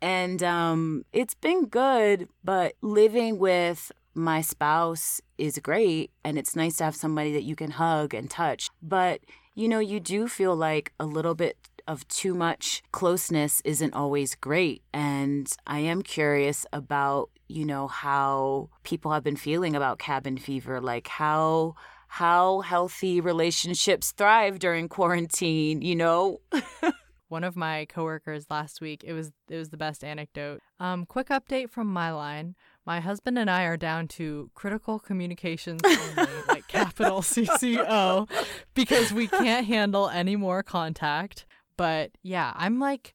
And 0.00 0.42
um, 0.42 1.04
it's 1.12 1.35
been 1.35 1.66
good, 1.66 2.28
but 2.45 2.75
living 2.83 3.38
with 3.38 3.90
my 4.14 4.42
spouse 4.42 5.21
is 5.38 5.59
great, 5.59 6.11
and 6.25 6.38
it's 6.38 6.54
nice 6.54 6.76
to 6.76 6.85
have 6.85 6.97
somebody 6.97 7.33
that 7.33 7.42
you 7.42 7.57
can 7.57 7.73
hug 7.73 8.14
and 8.14 8.30
touch. 8.30 8.68
But 8.83 9.21
you 9.54 9.66
know, 9.66 9.80
you 9.80 9.99
do 9.99 10.28
feel 10.28 10.54
like 10.54 10.92
a 11.00 11.04
little 11.04 11.35
bit 11.35 11.57
of 11.88 12.07
too 12.07 12.35
much 12.35 12.83
closeness 12.92 13.61
isn't 13.64 13.95
always 13.95 14.35
great. 14.37 14.83
And 14.92 15.50
I 15.66 15.80
am 15.80 16.02
curious 16.02 16.66
about, 16.73 17.30
you 17.49 17.64
know, 17.64 17.88
how 17.88 18.68
people 18.85 19.11
have 19.12 19.25
been 19.25 19.37
feeling 19.37 19.75
about 19.75 19.99
cabin 19.99 20.37
fever, 20.37 20.80
like 20.80 21.09
how 21.09 21.75
how 22.09 22.61
healthy 22.61 23.21
relationships 23.21 24.12
thrive 24.12 24.59
during 24.59 24.88
quarantine, 24.88 25.83
you 25.83 25.97
know? 25.97 26.40
One 27.28 27.45
of 27.45 27.57
my 27.57 27.85
coworkers 27.85 28.47
last 28.49 28.80
week, 28.80 29.04
it 29.04 29.12
was 29.12 29.33
it 29.50 29.57
was 29.57 29.68
the 29.68 29.76
best 29.76 30.02
anecdote. 30.02 30.61
Um, 30.80 31.04
quick 31.04 31.28
update 31.28 31.68
from 31.71 31.87
my 31.87 32.11
line. 32.11 32.54
My 32.87 33.00
husband 33.00 33.38
and 33.38 33.50
I 33.50 33.64
are 33.64 33.76
down 33.76 34.09
to 34.09 34.50
critical 34.54 34.99
communications 34.99 35.83
only, 35.85 36.33
like 36.49 36.66
capital 36.68 37.21
CCO, 37.21 38.30
because 38.73 39.12
we 39.12 39.26
can't 39.26 39.66
handle 39.66 40.09
any 40.09 40.37
more 40.37 40.62
contact. 40.62 41.45
But 41.78 42.11
yeah, 42.23 42.52
I'm 42.56 42.78
like, 42.78 43.14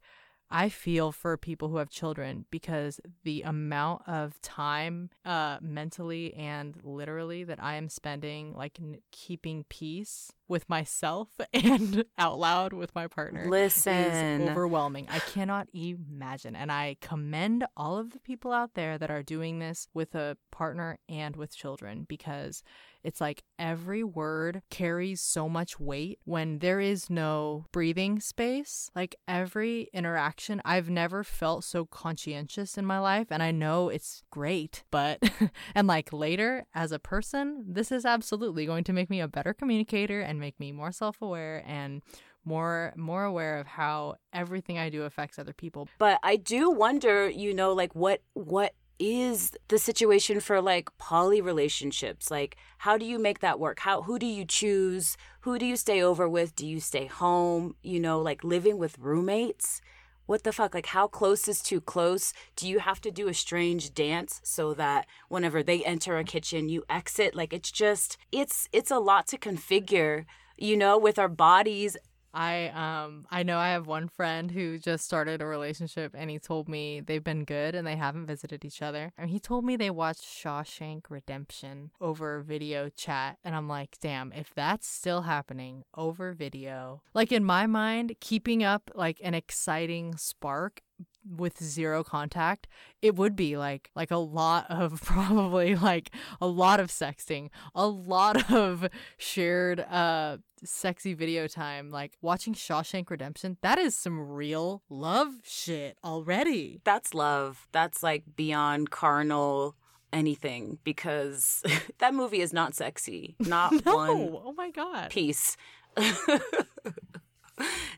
I 0.49 0.69
feel 0.69 1.11
for 1.11 1.35
people 1.37 1.69
who 1.69 1.77
have 1.77 1.89
children 1.89 2.45
because 2.49 2.99
the 3.23 3.41
amount 3.43 4.03
of 4.07 4.39
time, 4.41 5.09
uh, 5.25 5.57
mentally 5.61 6.33
and 6.35 6.75
literally, 6.83 7.43
that 7.43 7.61
I 7.61 7.75
am 7.75 7.89
spending 7.89 8.55
like 8.55 8.79
n- 8.79 8.99
keeping 9.11 9.65
peace 9.69 10.31
with 10.53 10.69
myself 10.69 11.29
and 11.53 12.05
out 12.19 12.37
loud 12.37 12.73
with 12.73 12.93
my 12.93 13.07
partner 13.07 13.49
Listen. 13.49 14.41
is 14.41 14.49
overwhelming. 14.51 15.07
I 15.09 15.17
cannot 15.17 15.67
imagine. 15.73 16.55
And 16.55 16.71
I 16.71 16.95
commend 17.01 17.65
all 17.75 17.97
of 17.97 18.11
the 18.11 18.19
people 18.19 18.53
out 18.53 18.75
there 18.75 18.99
that 18.99 19.09
are 19.09 19.23
doing 19.23 19.57
this 19.57 19.87
with 19.95 20.13
a 20.13 20.37
partner 20.51 20.99
and 21.09 21.35
with 21.35 21.55
children 21.55 22.05
because 22.07 22.61
it's 23.03 23.19
like 23.19 23.43
every 23.59 24.03
word 24.03 24.61
carries 24.69 25.19
so 25.19 25.49
much 25.49 25.79
weight 25.79 26.19
when 26.23 26.59
there 26.59 26.79
is 26.79 27.09
no 27.09 27.65
breathing 27.71 28.19
space. 28.19 28.89
Like 28.95 29.15
every 29.27 29.89
interaction, 29.93 30.61
I've 30.63 30.89
never 30.89 31.23
felt 31.23 31.63
so 31.63 31.85
conscientious 31.85 32.77
in 32.77 32.85
my 32.85 32.99
life. 32.99 33.27
And 33.29 33.43
I 33.43 33.51
know 33.51 33.89
it's 33.89 34.23
great, 34.31 34.83
but, 34.89 35.21
and 35.75 35.87
like 35.87 36.13
later 36.13 36.65
as 36.73 36.91
a 36.91 36.99
person, 36.99 37.65
this 37.67 37.91
is 37.91 38.05
absolutely 38.05 38.65
going 38.65 38.85
to 38.85 38.93
make 38.93 39.09
me 39.09 39.19
a 39.19 39.27
better 39.27 39.53
communicator 39.53 40.21
and 40.21 40.39
make 40.43 40.59
me 40.59 40.71
more 40.71 40.91
self-aware 40.91 41.63
and 41.65 42.01
more 42.45 42.93
more 42.97 43.23
aware 43.23 43.57
of 43.59 43.67
how 43.67 44.15
everything 44.33 44.77
I 44.77 44.89
do 44.89 45.03
affects 45.03 45.39
other 45.39 45.53
people. 45.53 45.87
But 45.97 46.19
I 46.23 46.35
do 46.35 46.69
wonder, 46.69 47.29
you 47.29 47.53
know, 47.53 47.71
like 47.71 47.95
what 47.95 48.21
what 48.33 48.73
is 48.99 49.51
the 49.69 49.79
situation 49.79 50.39
for 50.39 50.61
like 50.61 50.95
poly 50.97 51.39
relationships? 51.41 52.29
Like 52.29 52.57
how 52.79 52.97
do 52.97 53.05
you 53.05 53.17
make 53.17 53.39
that 53.39 53.59
work? 53.59 53.79
How 53.79 54.01
who 54.01 54.19
do 54.19 54.25
you 54.25 54.45
choose? 54.45 55.17
Who 55.41 55.57
do 55.57 55.65
you 55.65 55.77
stay 55.77 56.03
over 56.03 56.27
with? 56.27 56.55
Do 56.55 56.67
you 56.67 56.79
stay 56.79 57.05
home? 57.05 57.75
You 57.81 57.99
know, 57.99 58.21
like 58.21 58.43
living 58.43 58.77
with 58.77 58.99
roommates? 58.99 59.81
What 60.25 60.43
the 60.43 60.53
fuck? 60.53 60.73
Like 60.73 60.87
how 60.87 61.07
close 61.07 61.47
is 61.47 61.61
too 61.61 61.81
close? 61.81 62.33
Do 62.55 62.69
you 62.69 62.79
have 62.79 63.01
to 63.01 63.11
do 63.11 63.27
a 63.27 63.33
strange 63.33 63.93
dance 63.93 64.39
so 64.43 64.73
that 64.75 65.05
whenever 65.27 65.61
they 65.61 65.83
enter 65.83 66.17
a 66.17 66.23
kitchen 66.23 66.69
you 66.69 66.83
exit? 66.89 67.35
Like 67.35 67.51
it's 67.51 67.71
just 67.71 68.17
it's 68.31 68.69
it's 68.71 68.91
a 68.91 68.99
lot 68.99 69.27
to 69.27 69.37
configure, 69.37 70.25
you 70.57 70.77
know, 70.77 70.97
with 70.97 71.19
our 71.19 71.27
bodies 71.27 71.97
I 72.33 72.67
um 72.69 73.27
I 73.29 73.43
know 73.43 73.57
I 73.57 73.69
have 73.69 73.87
one 73.87 74.07
friend 74.07 74.51
who 74.51 74.77
just 74.79 75.05
started 75.05 75.41
a 75.41 75.45
relationship 75.45 76.15
and 76.17 76.29
he 76.29 76.39
told 76.39 76.67
me 76.67 76.99
they've 76.99 77.23
been 77.23 77.45
good 77.45 77.75
and 77.75 77.85
they 77.85 77.95
haven't 77.95 78.25
visited 78.25 78.65
each 78.65 78.81
other. 78.81 79.13
And 79.17 79.29
he 79.29 79.39
told 79.39 79.63
me 79.65 79.75
they 79.75 79.89
watched 79.89 80.23
Shawshank 80.23 81.03
Redemption 81.09 81.91
over 82.01 82.41
video 82.41 82.89
chat 82.89 83.37
and 83.43 83.55
I'm 83.55 83.67
like, 83.67 83.97
"Damn, 84.01 84.31
if 84.33 84.53
that's 84.53 84.87
still 84.87 85.21
happening 85.21 85.83
over 85.95 86.33
video." 86.33 87.01
Like 87.13 87.31
in 87.31 87.43
my 87.43 87.67
mind, 87.67 88.15
keeping 88.19 88.63
up 88.63 88.89
like 88.95 89.19
an 89.23 89.33
exciting 89.33 90.15
spark 90.17 90.81
with 91.25 91.63
zero 91.63 92.03
contact 92.03 92.67
it 93.01 93.15
would 93.15 93.35
be 93.35 93.57
like 93.57 93.89
like 93.95 94.11
a 94.11 94.17
lot 94.17 94.65
of 94.69 95.01
probably 95.05 95.75
like 95.75 96.11
a 96.41 96.47
lot 96.47 96.79
of 96.79 96.89
sexting 96.89 97.49
a 97.73 97.87
lot 97.87 98.51
of 98.51 98.87
shared 99.17 99.79
uh 99.79 100.37
sexy 100.65 101.13
video 101.13 101.47
time 101.47 101.91
like 101.91 102.13
watching 102.21 102.53
Shawshank 102.53 103.09
Redemption 103.09 103.57
that 103.61 103.77
is 103.77 103.95
some 103.95 104.19
real 104.19 104.83
love 104.89 105.29
shit 105.43 105.97
already 106.03 106.81
that's 106.83 107.13
love 107.13 107.67
that's 107.71 108.03
like 108.03 108.23
beyond 108.35 108.91
carnal 108.91 109.75
anything 110.11 110.77
because 110.83 111.63
that 111.99 112.13
movie 112.13 112.41
is 112.41 112.53
not 112.53 112.75
sexy 112.75 113.35
not 113.39 113.73
no. 113.85 113.95
one 113.95 114.37
oh 114.45 114.53
my 114.55 114.69
god 114.69 115.09
piece 115.09 115.57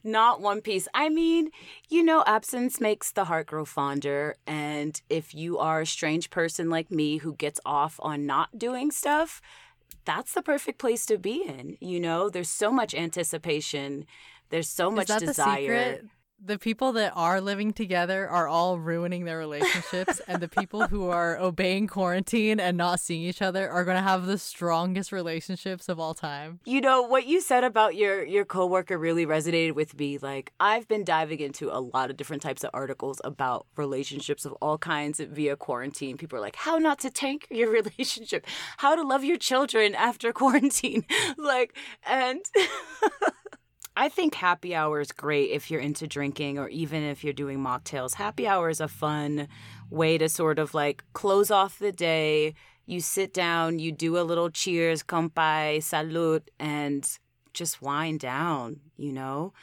not 0.04 0.42
one 0.42 0.62
piece. 0.62 0.88
I 0.94 1.10
mean, 1.10 1.50
you 1.90 2.04
know, 2.04 2.24
absence 2.26 2.80
makes 2.80 3.12
the 3.12 3.26
heart 3.26 3.48
grow 3.48 3.66
fonder. 3.66 4.36
And 4.46 5.00
if 5.10 5.34
you 5.34 5.58
are 5.58 5.82
a 5.82 5.88
strange 5.88 6.30
person 6.30 6.70
like 6.70 6.92
me 6.92 7.18
who 7.18 7.36
gets 7.36 7.60
off 7.66 8.00
on 8.02 8.26
not 8.26 8.58
doing 8.58 8.92
stuff, 8.92 9.42
that's 10.06 10.34
the 10.34 10.42
perfect 10.42 10.78
place 10.78 11.06
to 11.08 11.18
be 11.18 11.44
in. 11.44 11.78
You 11.82 12.00
know, 12.00 12.30
there's 12.30 12.50
so 12.50 12.72
much 12.72 12.94
anticipation, 12.94 14.06
there's 14.50 14.70
so 14.70 14.90
much 14.92 15.08
desire 15.08 16.02
the 16.44 16.60
people 16.60 16.92
that 16.94 17.14
are 17.16 17.42
living 17.42 17.74
together 17.74 18.28
are 18.28 18.48
all 18.48 18.78
ruining 18.78 19.26
their 19.26 19.38
relationships 19.38 20.22
and 20.28 20.42
the 20.42 20.48
people 20.48 20.88
who 20.88 21.10
are 21.10 21.38
obeying 21.38 21.88
quarantine 21.88 22.60
and 22.60 22.78
not 22.78 23.00
seeing 23.00 23.22
each 23.22 23.42
other 23.42 23.70
are 23.70 23.84
going 23.84 23.98
to 23.98 24.04
have 24.04 24.26
the 24.26 24.38
strongest 24.38 25.12
relationships 25.12 25.90
of 25.90 26.00
all 26.00 26.14
time. 26.14 26.60
You 26.66 26.82
know 26.82 27.02
what 27.02 27.26
you 27.26 27.42
said 27.42 27.64
about 27.64 27.96
your 27.96 28.24
your 28.24 28.46
coworker 28.46 28.98
really 28.98 29.26
resonated 29.26 29.74
with 29.74 29.98
me 29.98 30.18
like 30.18 30.52
I've 30.60 30.88
been 30.88 31.04
diving 31.04 31.40
into 31.40 31.70
a 31.70 31.80
lot 31.80 32.10
of 32.10 32.18
different 32.18 32.42
types 32.42 32.64
of 32.64 32.70
articles 32.74 33.22
about 33.24 33.66
relationships 33.76 34.46
of 34.46 34.54
all 34.62 34.78
kinds 34.78 35.20
via 35.20 35.56
quarantine. 35.56 36.18
People 36.18 36.38
are 36.38 36.42
like 36.42 36.58
how 36.58 36.78
not 36.78 37.00
to 37.00 37.10
tank 37.10 37.48
your 37.50 37.72
relationship, 37.82 38.46
how 38.78 38.96
to 38.96 39.04
love 39.04 39.24
your 39.24 39.38
children 39.38 39.96
after 39.96 40.32
quarantine. 40.34 41.06
like 41.38 41.76
and 42.06 42.42
I 43.98 44.10
think 44.10 44.36
happy 44.36 44.76
hour 44.76 45.00
is 45.00 45.12
great 45.12 45.52
if 45.52 45.72
you're 45.72 45.80
into 45.80 46.06
drinking 46.06 46.60
or 46.60 46.68
even 46.68 47.02
if 47.02 47.24
you're 47.24 47.34
doing 47.34 47.60
mocktails. 47.60 48.16
Happy 48.16 48.46
hour 48.46 48.70
is 48.70 48.82
a 48.82 48.90
fun 48.90 49.48
way 49.90 50.18
to 50.18 50.28
sort 50.28 50.60
of 50.60 50.74
like 50.74 51.04
close 51.14 51.50
off 51.50 51.80
the 51.80 51.94
day. 51.94 52.56
You 52.86 53.00
sit 53.00 53.34
down, 53.34 53.80
you 53.80 53.92
do 53.92 54.18
a 54.18 54.24
little 54.24 54.50
cheers, 54.50 55.02
kampai, 55.02 55.78
salud, 55.78 56.42
and 56.60 57.08
just 57.54 57.82
wind 57.82 58.20
down, 58.20 58.82
you 58.98 59.14
know? 59.14 59.54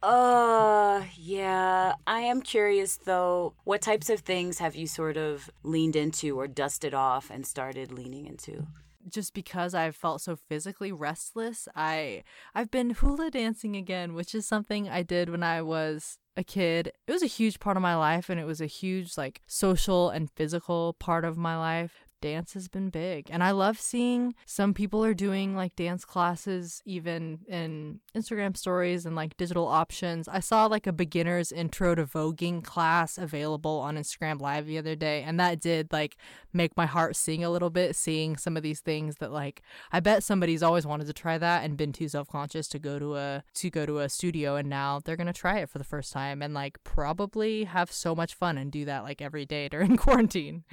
Uh, 0.00 1.02
yeah. 1.16 1.94
I 2.06 2.20
am 2.20 2.40
curious 2.40 2.96
though, 2.96 3.54
what 3.64 3.82
types 3.82 4.08
of 4.10 4.20
things 4.20 4.58
have 4.58 4.76
you 4.76 4.86
sort 4.86 5.16
of 5.16 5.50
leaned 5.64 5.96
into 5.96 6.38
or 6.38 6.46
dusted 6.46 6.94
off 6.94 7.30
and 7.30 7.44
started 7.44 7.90
leaning 7.90 8.26
into? 8.26 8.66
Just 9.08 9.34
because 9.34 9.74
I've 9.74 9.96
felt 9.96 10.20
so 10.20 10.36
physically 10.36 10.92
restless, 10.92 11.68
I 11.74 12.22
I've 12.54 12.70
been 12.70 12.90
hula 12.90 13.30
dancing 13.30 13.76
again, 13.76 14.14
which 14.14 14.34
is 14.34 14.46
something 14.46 14.88
I 14.88 15.02
did 15.02 15.28
when 15.28 15.42
I 15.42 15.62
was 15.62 16.18
a 16.36 16.44
kid. 16.44 16.92
It 17.06 17.12
was 17.12 17.22
a 17.22 17.26
huge 17.26 17.60
part 17.60 17.76
of 17.76 17.82
my 17.82 17.96
life 17.96 18.30
and 18.30 18.40
it 18.40 18.46
was 18.46 18.60
a 18.60 18.66
huge 18.66 19.16
like 19.16 19.42
social 19.46 20.10
and 20.10 20.30
physical 20.30 20.94
part 20.94 21.24
of 21.24 21.36
my 21.36 21.56
life 21.56 22.06
dance 22.22 22.54
has 22.54 22.68
been 22.68 22.88
big. 22.88 23.26
And 23.28 23.44
I 23.44 23.50
love 23.50 23.78
seeing 23.78 24.34
some 24.46 24.72
people 24.72 25.04
are 25.04 25.12
doing 25.12 25.54
like 25.54 25.76
dance 25.76 26.06
classes 26.06 26.80
even 26.86 27.40
in 27.46 28.00
Instagram 28.16 28.56
stories 28.56 29.04
and 29.04 29.14
like 29.14 29.36
digital 29.36 29.66
options. 29.66 30.28
I 30.28 30.40
saw 30.40 30.64
like 30.64 30.86
a 30.86 30.92
beginner's 30.92 31.52
intro 31.52 31.94
to 31.94 32.06
voguing 32.06 32.64
class 32.64 33.18
available 33.18 33.78
on 33.80 33.96
Instagram 33.96 34.40
live 34.40 34.64
the 34.64 34.78
other 34.78 34.96
day 34.96 35.22
and 35.22 35.38
that 35.38 35.60
did 35.60 35.92
like 35.92 36.16
make 36.54 36.76
my 36.76 36.86
heart 36.86 37.16
sing 37.16 37.44
a 37.44 37.50
little 37.50 37.70
bit 37.70 37.94
seeing 37.96 38.36
some 38.36 38.56
of 38.56 38.62
these 38.62 38.80
things 38.80 39.16
that 39.16 39.32
like 39.32 39.60
I 39.90 40.00
bet 40.00 40.22
somebody's 40.22 40.62
always 40.62 40.86
wanted 40.86 41.08
to 41.08 41.12
try 41.12 41.36
that 41.36 41.64
and 41.64 41.76
been 41.76 41.92
too 41.92 42.08
self-conscious 42.08 42.68
to 42.68 42.78
go 42.78 42.98
to 42.98 43.16
a 43.16 43.44
to 43.54 43.70
go 43.70 43.84
to 43.84 43.98
a 43.98 44.08
studio 44.08 44.56
and 44.56 44.70
now 44.70 45.00
they're 45.04 45.16
going 45.16 45.26
to 45.26 45.32
try 45.32 45.58
it 45.58 45.68
for 45.68 45.78
the 45.78 45.84
first 45.84 46.12
time 46.12 46.40
and 46.40 46.54
like 46.54 46.82
probably 46.84 47.64
have 47.64 47.90
so 47.90 48.14
much 48.14 48.34
fun 48.34 48.56
and 48.56 48.70
do 48.70 48.84
that 48.84 49.02
like 49.02 49.20
every 49.20 49.44
day 49.44 49.68
during 49.72 49.96
quarantine. 49.96 50.64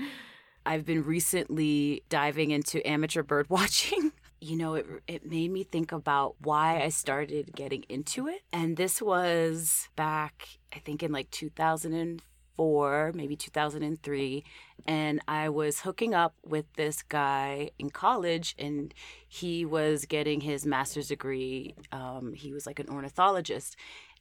I've 0.66 0.86
been 0.86 1.04
recently 1.04 2.04
diving 2.10 2.52
into 2.52 2.86
amateur 2.88 3.24
bird 3.24 3.48
watching. 3.50 4.12
you 4.42 4.56
know, 4.58 4.76
it, 4.76 4.86
it 5.08 5.26
made 5.26 5.52
me 5.52 5.64
think 5.64 5.92
about 5.92 6.36
why 6.42 6.82
I 6.82 6.90
started 6.90 7.56
getting 7.56 7.84
into 7.90 8.28
it. 8.28 8.42
And 8.54 8.78
this 8.78 9.02
was 9.02 9.90
back, 9.96 10.48
I 10.74 10.80
think, 10.80 11.04
in 11.04 11.12
like 11.12 11.30
2004, 11.32 13.12
maybe 13.14 13.36
2003. 13.36 14.44
And 14.86 15.20
I 15.28 15.50
was 15.50 15.82
hooking 15.82 16.14
up 16.14 16.36
with 16.46 16.66
this 16.76 17.02
guy 17.02 17.72
in 17.78 17.90
college, 17.90 18.56
and 18.58 18.94
he 19.28 19.66
was 19.66 20.06
getting 20.06 20.42
his 20.42 20.66
master's 20.66 21.10
degree. 21.10 21.76
Um, 21.92 22.34
he 22.34 22.54
was 22.54 22.66
like 22.66 22.80
an 22.80 22.90
ornithologist. 22.90 23.76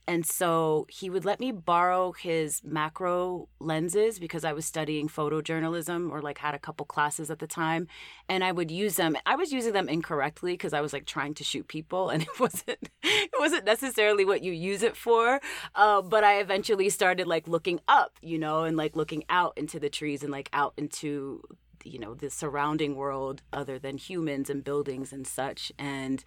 And 0.07 0.25
so 0.25 0.87
he 0.89 1.09
would 1.09 1.23
let 1.23 1.39
me 1.39 1.51
borrow 1.51 2.13
his 2.13 2.63
macro 2.63 3.47
lenses 3.59 4.17
because 4.17 4.43
I 4.43 4.53
was 4.53 4.65
studying 4.65 5.07
photojournalism 5.07 6.09
or 6.11 6.21
like 6.21 6.39
had 6.39 6.55
a 6.55 6.59
couple 6.59 6.85
classes 6.85 7.29
at 7.29 7.37
the 7.39 7.45
time. 7.45 7.87
And 8.27 8.43
I 8.43 8.51
would 8.51 8.71
use 8.71 8.95
them. 8.95 9.15
I 9.25 9.35
was 9.35 9.51
using 9.51 9.73
them 9.73 9.87
incorrectly 9.87 10.53
because 10.53 10.73
I 10.73 10.81
was 10.81 10.93
like 10.93 11.05
trying 11.05 11.35
to 11.35 11.43
shoot 11.43 11.67
people 11.67 12.09
and 12.09 12.23
it 12.33 12.39
wasn't 12.39 12.89
it 13.03 13.31
wasn't 13.39 13.65
necessarily 13.65 14.25
what 14.25 14.43
you 14.43 14.51
use 14.51 14.81
it 14.81 14.97
for. 14.97 15.39
Uh, 15.75 16.01
but 16.01 16.23
I 16.23 16.39
eventually 16.39 16.89
started 16.89 17.27
like 17.27 17.47
looking 17.47 17.79
up, 17.87 18.13
you 18.21 18.39
know, 18.39 18.63
and 18.63 18.75
like 18.75 18.95
looking 18.95 19.25
out 19.29 19.57
into 19.57 19.79
the 19.79 19.89
trees 19.89 20.23
and 20.23 20.31
like 20.31 20.49
out 20.53 20.73
into 20.77 21.43
you 21.83 21.99
know 21.99 22.13
the 22.13 22.29
surrounding 22.29 22.95
world 22.95 23.41
other 23.53 23.79
than 23.79 23.97
humans 23.97 24.49
and 24.49 24.63
buildings 24.63 25.13
and 25.13 25.25
such 25.25 25.71
and 25.77 26.23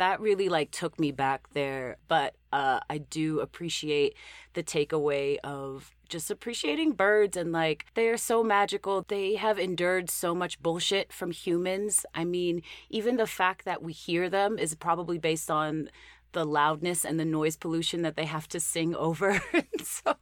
that 0.00 0.18
really 0.18 0.48
like 0.48 0.70
took 0.70 0.98
me 0.98 1.12
back 1.12 1.52
there. 1.52 1.98
But 2.08 2.34
uh, 2.52 2.80
I 2.88 2.98
do 2.98 3.40
appreciate 3.40 4.14
the 4.54 4.62
takeaway 4.62 5.36
of 5.44 5.94
just 6.08 6.30
appreciating 6.30 6.92
birds 6.92 7.36
and 7.36 7.52
like 7.52 7.84
they 7.94 8.08
are 8.08 8.16
so 8.16 8.42
magical. 8.42 9.04
They 9.06 9.34
have 9.34 9.58
endured 9.58 10.08
so 10.08 10.34
much 10.34 10.60
bullshit 10.62 11.12
from 11.12 11.32
humans. 11.32 12.06
I 12.14 12.24
mean, 12.24 12.62
even 12.88 13.18
the 13.18 13.26
fact 13.26 13.66
that 13.66 13.82
we 13.82 13.92
hear 13.92 14.30
them 14.30 14.58
is 14.58 14.74
probably 14.74 15.18
based 15.18 15.50
on 15.50 15.90
the 16.32 16.46
loudness 16.46 17.04
and 17.04 17.20
the 17.20 17.26
noise 17.26 17.58
pollution 17.58 18.00
that 18.00 18.16
they 18.16 18.24
have 18.24 18.48
to 18.48 18.58
sing 18.58 18.94
over. 18.94 19.42
so 19.84 20.14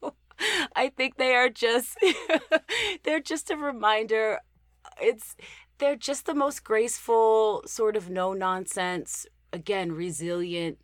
I 0.74 0.88
think 0.88 1.18
they 1.18 1.36
are 1.36 1.48
just 1.48 1.96
they're 3.04 3.20
just 3.20 3.48
a 3.48 3.56
reminder 3.56 4.40
it's 5.00 5.36
they're 5.78 5.94
just 5.94 6.26
the 6.26 6.34
most 6.34 6.64
graceful 6.64 7.62
sort 7.64 7.96
of 7.96 8.10
no 8.10 8.32
nonsense 8.32 9.24
again 9.52 9.92
resilient 9.92 10.78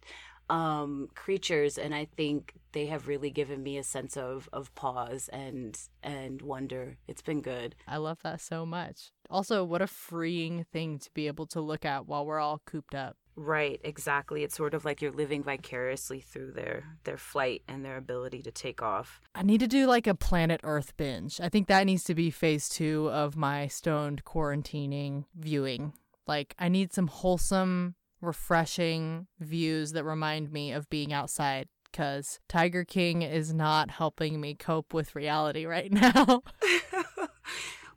um, 0.50 1.08
creatures, 1.14 1.78
and 1.78 1.94
I 1.94 2.06
think 2.16 2.54
they 2.72 2.86
have 2.86 3.08
really 3.08 3.30
given 3.30 3.62
me 3.62 3.78
a 3.78 3.82
sense 3.82 4.16
of 4.16 4.48
of 4.52 4.74
pause 4.74 5.28
and 5.32 5.78
and 6.02 6.42
wonder. 6.42 6.98
It's 7.08 7.22
been 7.22 7.40
good. 7.40 7.74
I 7.88 7.96
love 7.96 8.18
that 8.22 8.40
so 8.40 8.66
much. 8.66 9.10
Also, 9.30 9.64
what 9.64 9.82
a 9.82 9.86
freeing 9.86 10.64
thing 10.72 10.98
to 10.98 11.10
be 11.14 11.26
able 11.26 11.46
to 11.46 11.60
look 11.60 11.84
at 11.84 12.06
while 12.06 12.26
we're 12.26 12.40
all 12.40 12.60
cooped 12.66 12.94
up. 12.94 13.16
Right, 13.36 13.80
exactly. 13.82 14.44
It's 14.44 14.56
sort 14.56 14.74
of 14.74 14.84
like 14.84 15.02
you're 15.02 15.10
living 15.10 15.42
vicariously 15.42 16.20
through 16.20 16.52
their 16.52 16.84
their 17.04 17.16
flight 17.16 17.62
and 17.66 17.84
their 17.84 17.96
ability 17.96 18.42
to 18.42 18.50
take 18.50 18.82
off. 18.82 19.20
I 19.34 19.42
need 19.42 19.60
to 19.60 19.66
do 19.66 19.86
like 19.86 20.06
a 20.06 20.14
planet 20.14 20.60
Earth 20.62 20.96
binge. 20.96 21.40
I 21.40 21.48
think 21.48 21.68
that 21.68 21.84
needs 21.84 22.04
to 22.04 22.14
be 22.14 22.30
phase 22.30 22.68
2 22.68 23.08
of 23.10 23.36
my 23.36 23.66
stoned 23.66 24.24
quarantining 24.24 25.24
viewing. 25.34 25.94
Like 26.26 26.54
I 26.58 26.68
need 26.68 26.92
some 26.92 27.08
wholesome 27.08 27.96
refreshing 28.24 29.26
views 29.38 29.92
that 29.92 30.04
remind 30.04 30.50
me 30.50 30.72
of 30.72 30.90
being 30.90 31.12
outside 31.12 31.68
because 31.90 32.40
Tiger 32.48 32.84
King 32.84 33.22
is 33.22 33.54
not 33.54 33.90
helping 33.90 34.40
me 34.40 34.54
cope 34.54 34.92
with 34.92 35.14
reality 35.14 35.64
right 35.66 35.92
now. 35.92 36.42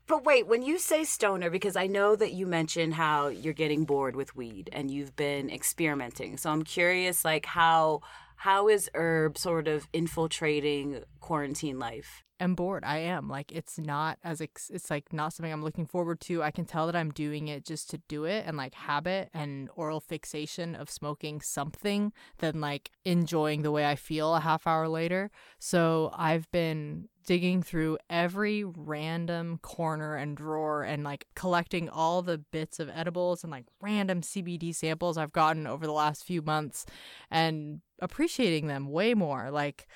But 0.07 0.23
wait, 0.23 0.47
when 0.47 0.61
you 0.61 0.79
say 0.79 1.03
stoner, 1.03 1.49
because 1.49 1.75
I 1.75 1.87
know 1.87 2.15
that 2.15 2.31
you 2.31 2.47
mentioned 2.47 2.93
how 2.93 3.27
you're 3.27 3.53
getting 3.53 3.83
bored 3.83 4.15
with 4.15 4.35
weed 4.37 4.69
and 4.71 4.89
you've 4.89 5.17
been 5.17 5.49
experimenting. 5.49 6.37
So 6.37 6.49
I'm 6.49 6.63
curious, 6.63 7.25
like 7.25 7.45
how 7.45 7.99
how 8.37 8.69
is 8.69 8.89
herb 8.93 9.37
sort 9.37 9.67
of 9.67 9.87
infiltrating 9.91 11.03
quarantine 11.19 11.77
life? 11.77 12.23
Am 12.39 12.55
bored. 12.55 12.83
I 12.83 12.97
am. 12.97 13.27
Like 13.27 13.51
it's 13.51 13.77
not 13.77 14.17
as 14.23 14.41
ex- 14.41 14.69
it's 14.69 14.89
like 14.89 15.11
not 15.13 15.33
something 15.33 15.51
I'm 15.51 15.63
looking 15.63 15.85
forward 15.85 16.19
to. 16.21 16.43
I 16.43 16.51
can 16.51 16.65
tell 16.65 16.85
that 16.85 16.95
I'm 16.95 17.11
doing 17.11 17.47
it 17.47 17.65
just 17.65 17.89
to 17.91 17.97
do 18.07 18.25
it 18.25 18.45
and 18.47 18.57
like 18.57 18.73
habit 18.73 19.29
and 19.33 19.69
oral 19.75 19.99
fixation 19.99 20.75
of 20.75 20.89
smoking 20.89 21.41
something 21.41 22.13
than 22.39 22.61
like 22.61 22.91
enjoying 23.05 23.61
the 23.61 23.71
way 23.71 23.85
I 23.85 23.95
feel 23.95 24.35
a 24.35 24.39
half 24.39 24.67
hour 24.67 24.87
later. 24.87 25.31
So 25.59 26.11
I've 26.15 26.49
been 26.51 27.09
digging 27.27 27.61
through 27.61 27.97
every 28.09 28.63
random 28.63 29.59
corner 29.61 30.15
and 30.15 30.37
drawer 30.37 30.83
and 30.83 31.03
like 31.03 31.27
collecting 31.35 31.89
all 31.89 32.21
the 32.21 32.37
bits 32.37 32.79
of 32.79 32.89
edibles 32.93 33.43
and 33.43 33.51
like 33.51 33.65
random 33.81 34.21
CBD 34.21 34.73
samples 34.73 35.17
I've 35.17 35.33
gotten 35.33 35.67
over 35.67 35.85
the 35.85 35.91
last 35.91 36.23
few 36.23 36.41
months 36.41 36.85
and 37.29 37.81
appreciating 38.01 38.67
them 38.67 38.89
way 38.89 39.13
more. 39.13 39.51
Like 39.51 39.87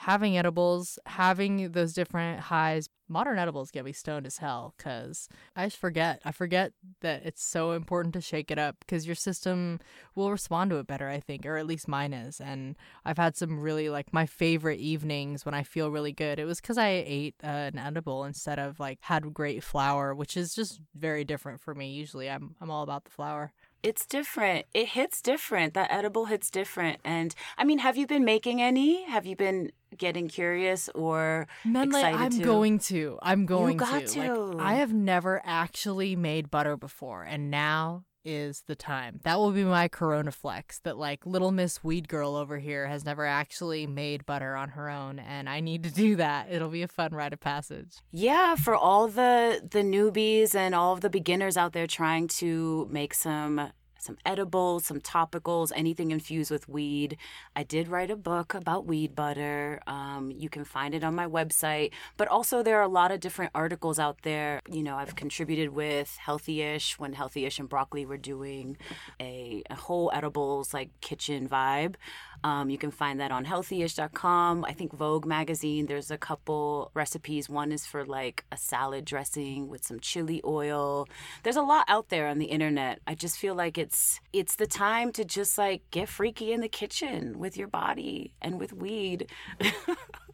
having 0.00 0.38
edibles, 0.38 0.98
having 1.04 1.72
those 1.72 1.92
different 1.92 2.40
highs. 2.40 2.88
Modern 3.06 3.38
edibles 3.38 3.70
get 3.70 3.84
me 3.84 3.92
stoned 3.92 4.24
as 4.24 4.38
hell 4.38 4.72
because 4.78 5.28
I 5.54 5.66
just 5.66 5.76
forget. 5.76 6.22
I 6.24 6.32
forget 6.32 6.72
that 7.02 7.26
it's 7.26 7.44
so 7.44 7.72
important 7.72 8.14
to 8.14 8.22
shake 8.22 8.50
it 8.50 8.58
up 8.58 8.76
because 8.80 9.04
your 9.04 9.14
system 9.14 9.78
will 10.14 10.30
respond 10.30 10.70
to 10.70 10.78
it 10.78 10.86
better, 10.86 11.06
I 11.06 11.20
think, 11.20 11.44
or 11.44 11.58
at 11.58 11.66
least 11.66 11.86
mine 11.86 12.14
is. 12.14 12.40
And 12.40 12.76
I've 13.04 13.18
had 13.18 13.36
some 13.36 13.60
really 13.60 13.90
like 13.90 14.10
my 14.10 14.24
favorite 14.24 14.78
evenings 14.78 15.44
when 15.44 15.54
I 15.54 15.64
feel 15.64 15.90
really 15.90 16.12
good. 16.12 16.38
It 16.38 16.46
was 16.46 16.62
because 16.62 16.78
I 16.78 17.04
ate 17.06 17.34
uh, 17.44 17.68
an 17.72 17.78
edible 17.78 18.24
instead 18.24 18.58
of 18.58 18.80
like 18.80 19.00
had 19.02 19.34
great 19.34 19.62
flower, 19.62 20.14
which 20.14 20.34
is 20.34 20.54
just 20.54 20.80
very 20.94 21.24
different 21.24 21.60
for 21.60 21.74
me. 21.74 21.90
Usually, 21.90 22.30
I'm 22.30 22.54
I'm 22.58 22.70
all 22.70 22.84
about 22.84 23.04
the 23.04 23.10
flower 23.10 23.52
it's 23.82 24.06
different. 24.06 24.66
It 24.74 24.88
hits 24.88 25.20
different. 25.22 25.74
That 25.74 25.90
edible 25.90 26.26
hits 26.26 26.50
different. 26.50 26.98
And 27.04 27.34
I 27.58 27.64
mean, 27.64 27.78
have 27.78 27.96
you 27.96 28.06
been 28.06 28.24
making 28.24 28.60
any? 28.60 29.04
Have 29.04 29.26
you 29.26 29.36
been 29.36 29.72
getting 29.96 30.28
curious 30.28 30.88
or 30.94 31.48
None 31.64 31.88
excited 31.88 32.12
like, 32.12 32.20
I'm 32.20 32.38
to? 32.38 32.44
going 32.44 32.78
to. 32.80 33.18
I'm 33.22 33.46
going 33.46 33.72
you 33.72 33.78
got 33.78 34.06
to. 34.06 34.26
to. 34.26 34.34
Like, 34.34 34.66
I 34.66 34.74
have 34.74 34.92
never 34.92 35.40
actually 35.44 36.16
made 36.16 36.50
butter 36.50 36.76
before, 36.76 37.22
and 37.24 37.50
now 37.50 38.04
is 38.24 38.62
the 38.66 38.74
time. 38.74 39.20
That 39.24 39.38
will 39.38 39.52
be 39.52 39.64
my 39.64 39.88
Corona 39.88 40.32
flex. 40.32 40.78
That 40.80 40.96
like 40.96 41.26
little 41.26 41.50
Miss 41.50 41.82
Weed 41.82 42.08
Girl 42.08 42.36
over 42.36 42.58
here 42.58 42.86
has 42.86 43.04
never 43.04 43.26
actually 43.26 43.86
made 43.86 44.26
butter 44.26 44.56
on 44.56 44.70
her 44.70 44.88
own, 44.90 45.18
and 45.18 45.48
I 45.48 45.60
need 45.60 45.84
to 45.84 45.90
do 45.90 46.16
that. 46.16 46.50
It'll 46.50 46.68
be 46.68 46.82
a 46.82 46.88
fun 46.88 47.12
rite 47.12 47.32
of 47.32 47.40
passage. 47.40 47.98
Yeah, 48.10 48.54
for 48.56 48.74
all 48.74 49.08
the 49.08 49.66
the 49.68 49.80
newbies 49.82 50.54
and 50.54 50.74
all 50.74 50.92
of 50.92 51.00
the 51.00 51.10
beginners 51.10 51.56
out 51.56 51.72
there 51.72 51.86
trying 51.86 52.28
to 52.28 52.88
make 52.90 53.14
some 53.14 53.72
some 54.02 54.16
edibles, 54.24 54.86
some 54.86 55.00
topicals, 55.00 55.72
anything 55.74 56.10
infused 56.10 56.50
with 56.50 56.68
weed. 56.68 57.16
I 57.54 57.62
did 57.62 57.88
write 57.88 58.10
a 58.10 58.16
book 58.16 58.54
about 58.54 58.86
weed 58.86 59.14
butter. 59.14 59.80
Um, 59.86 60.30
you 60.30 60.48
can 60.48 60.64
find 60.64 60.94
it 60.94 61.04
on 61.04 61.14
my 61.14 61.26
website. 61.26 61.90
But 62.16 62.28
also, 62.28 62.62
there 62.62 62.78
are 62.78 62.82
a 62.82 62.88
lot 62.88 63.10
of 63.12 63.20
different 63.20 63.52
articles 63.54 63.98
out 63.98 64.22
there. 64.22 64.60
You 64.70 64.82
know, 64.82 64.96
I've 64.96 65.16
contributed 65.16 65.70
with 65.70 66.18
Healthyish 66.24 66.98
when 66.98 67.14
Healthyish 67.14 67.58
and 67.58 67.68
Broccoli 67.68 68.06
were 68.06 68.16
doing 68.16 68.76
a, 69.20 69.62
a 69.70 69.74
whole 69.74 70.10
edibles 70.14 70.72
like 70.72 70.90
kitchen 71.00 71.48
vibe. 71.48 71.94
Um, 72.42 72.70
you 72.70 72.78
can 72.78 72.90
find 72.90 73.20
that 73.20 73.30
on 73.30 73.44
healthyish.com. 73.44 74.64
I 74.64 74.72
think 74.72 74.92
Vogue 74.92 75.26
magazine, 75.26 75.86
there's 75.86 76.10
a 76.10 76.18
couple 76.18 76.90
recipes. 76.94 77.48
One 77.48 77.72
is 77.72 77.86
for 77.86 78.04
like 78.04 78.44
a 78.50 78.56
salad 78.56 79.04
dressing 79.04 79.68
with 79.68 79.84
some 79.84 80.00
chili 80.00 80.40
oil. 80.44 81.06
There's 81.42 81.56
a 81.56 81.62
lot 81.62 81.84
out 81.88 82.08
there 82.08 82.28
on 82.28 82.38
the 82.38 82.46
internet. 82.46 83.00
I 83.06 83.14
just 83.14 83.38
feel 83.38 83.54
like 83.54 83.76
it's 83.78 84.20
it's 84.32 84.56
the 84.56 84.66
time 84.66 85.12
to 85.12 85.24
just 85.24 85.58
like 85.58 85.82
get 85.90 86.08
freaky 86.08 86.52
in 86.52 86.60
the 86.60 86.68
kitchen 86.68 87.38
with 87.38 87.56
your 87.56 87.68
body 87.68 88.32
and 88.40 88.58
with 88.58 88.72
weed. 88.72 89.30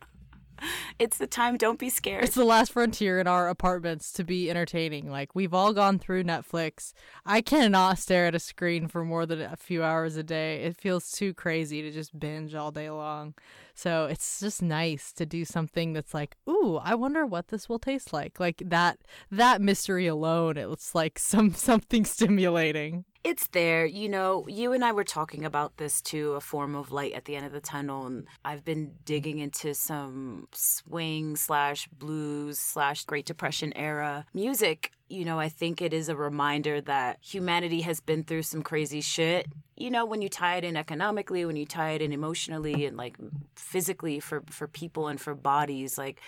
it's 0.99 1.19
the 1.19 1.27
time. 1.27 1.57
Don't 1.57 1.79
be 1.79 1.91
scared. 1.91 2.25
It's 2.25 2.35
the 2.35 2.45
last 2.45 2.73
frontier 2.73 3.19
in 3.19 3.27
our 3.27 3.49
apartments 3.49 4.13
to 4.13 4.25
be 4.25 4.51
entertaining. 4.51 5.11
Like 5.11 5.35
we've 5.35 5.55
all 5.55 5.73
gone 5.73 5.99
through 5.99 6.25
Netflix. 6.25 6.93
I 7.25 7.41
cannot 7.41 7.99
stare 7.99 8.27
at 8.27 8.35
a 8.35 8.41
screen 8.41 8.89
for 8.89 9.05
more 9.05 9.27
than 9.27 9.41
a 9.41 9.57
few 9.57 9.83
hours 9.83 10.17
a 10.17 10.23
day. 10.23 10.63
It 10.63 10.77
feels 10.77 11.13
too 11.13 11.35
crazy 11.35 11.83
to 11.83 11.91
just 11.91 12.19
binge 12.19 12.55
all 12.55 12.71
day 12.71 12.91
long. 12.91 13.35
So 13.77 14.07
it's 14.07 14.41
just 14.41 14.63
nice 14.63 15.13
to 15.13 15.27
do 15.27 15.45
something 15.45 15.93
that's 15.93 16.15
like, 16.15 16.37
ooh, 16.49 16.77
I 16.83 16.95
wonder 16.95 17.27
what 17.27 17.49
this 17.49 17.69
will 17.69 17.79
taste 17.79 18.11
like. 18.11 18.41
Like 18.41 18.63
that 18.65 18.99
that 19.31 19.61
mystery 19.61 20.07
alone, 20.07 20.57
it's 20.57 20.95
like 20.95 21.19
some 21.19 21.53
something 21.55 22.05
stimulating 22.07 23.05
it's 23.27 23.49
there. 23.49 23.85
You 23.85 24.09
know, 24.09 24.47
you 24.47 24.73
and 24.73 24.85
I 24.85 24.93
were 24.93 25.03
talking 25.03 25.45
about 25.45 25.79
this 25.79 26.01
too, 26.01 26.35
a 26.35 26.41
form 26.41 26.77
of 26.77 26.93
light 26.93 27.13
at 27.13 27.25
the 27.25 27.35
end 27.35 27.45
of 27.45 27.51
the 27.51 27.61
tunnel. 27.61 28.07
And 28.07 28.29
I've 28.45 28.65
been 28.65 28.93
digging 29.05 29.41
into 29.41 29.75
some 29.75 30.47
swing 30.53 31.35
slash 31.35 31.89
blues 31.89 32.61
slash 32.61 33.05
Great 33.05 33.27
Depression 33.27 33.77
era 33.77 34.27
music. 34.33 34.93
You 35.09 35.25
know, 35.25 35.39
I 35.39 35.49
think 35.49 35.81
it 35.81 35.93
is 35.93 36.09
a 36.09 36.17
reminder 36.17 36.81
that 36.83 37.19
humanity 37.21 37.83
has 37.83 38.01
been 38.01 38.25
through 38.25 38.43
some 38.43 38.63
crazy 38.63 39.01
shit. 39.01 39.47
You 39.77 39.91
know, 39.91 40.05
when 40.05 40.21
you 40.21 40.29
tie 40.29 40.57
it 40.57 40.65
in 40.65 40.77
economically, 40.77 41.45
when 41.45 41.57
you 41.57 41.67
tie 41.67 41.91
it 41.91 42.03
in 42.03 42.13
emotionally 42.13 42.87
and 42.87 42.97
like 42.97 43.17
physically 43.55 44.21
for 44.21 44.43
for 44.51 44.67
people 44.67 45.09
and 45.09 45.21
for 45.21 45.35
bodies, 45.35 45.97
like 45.97 46.21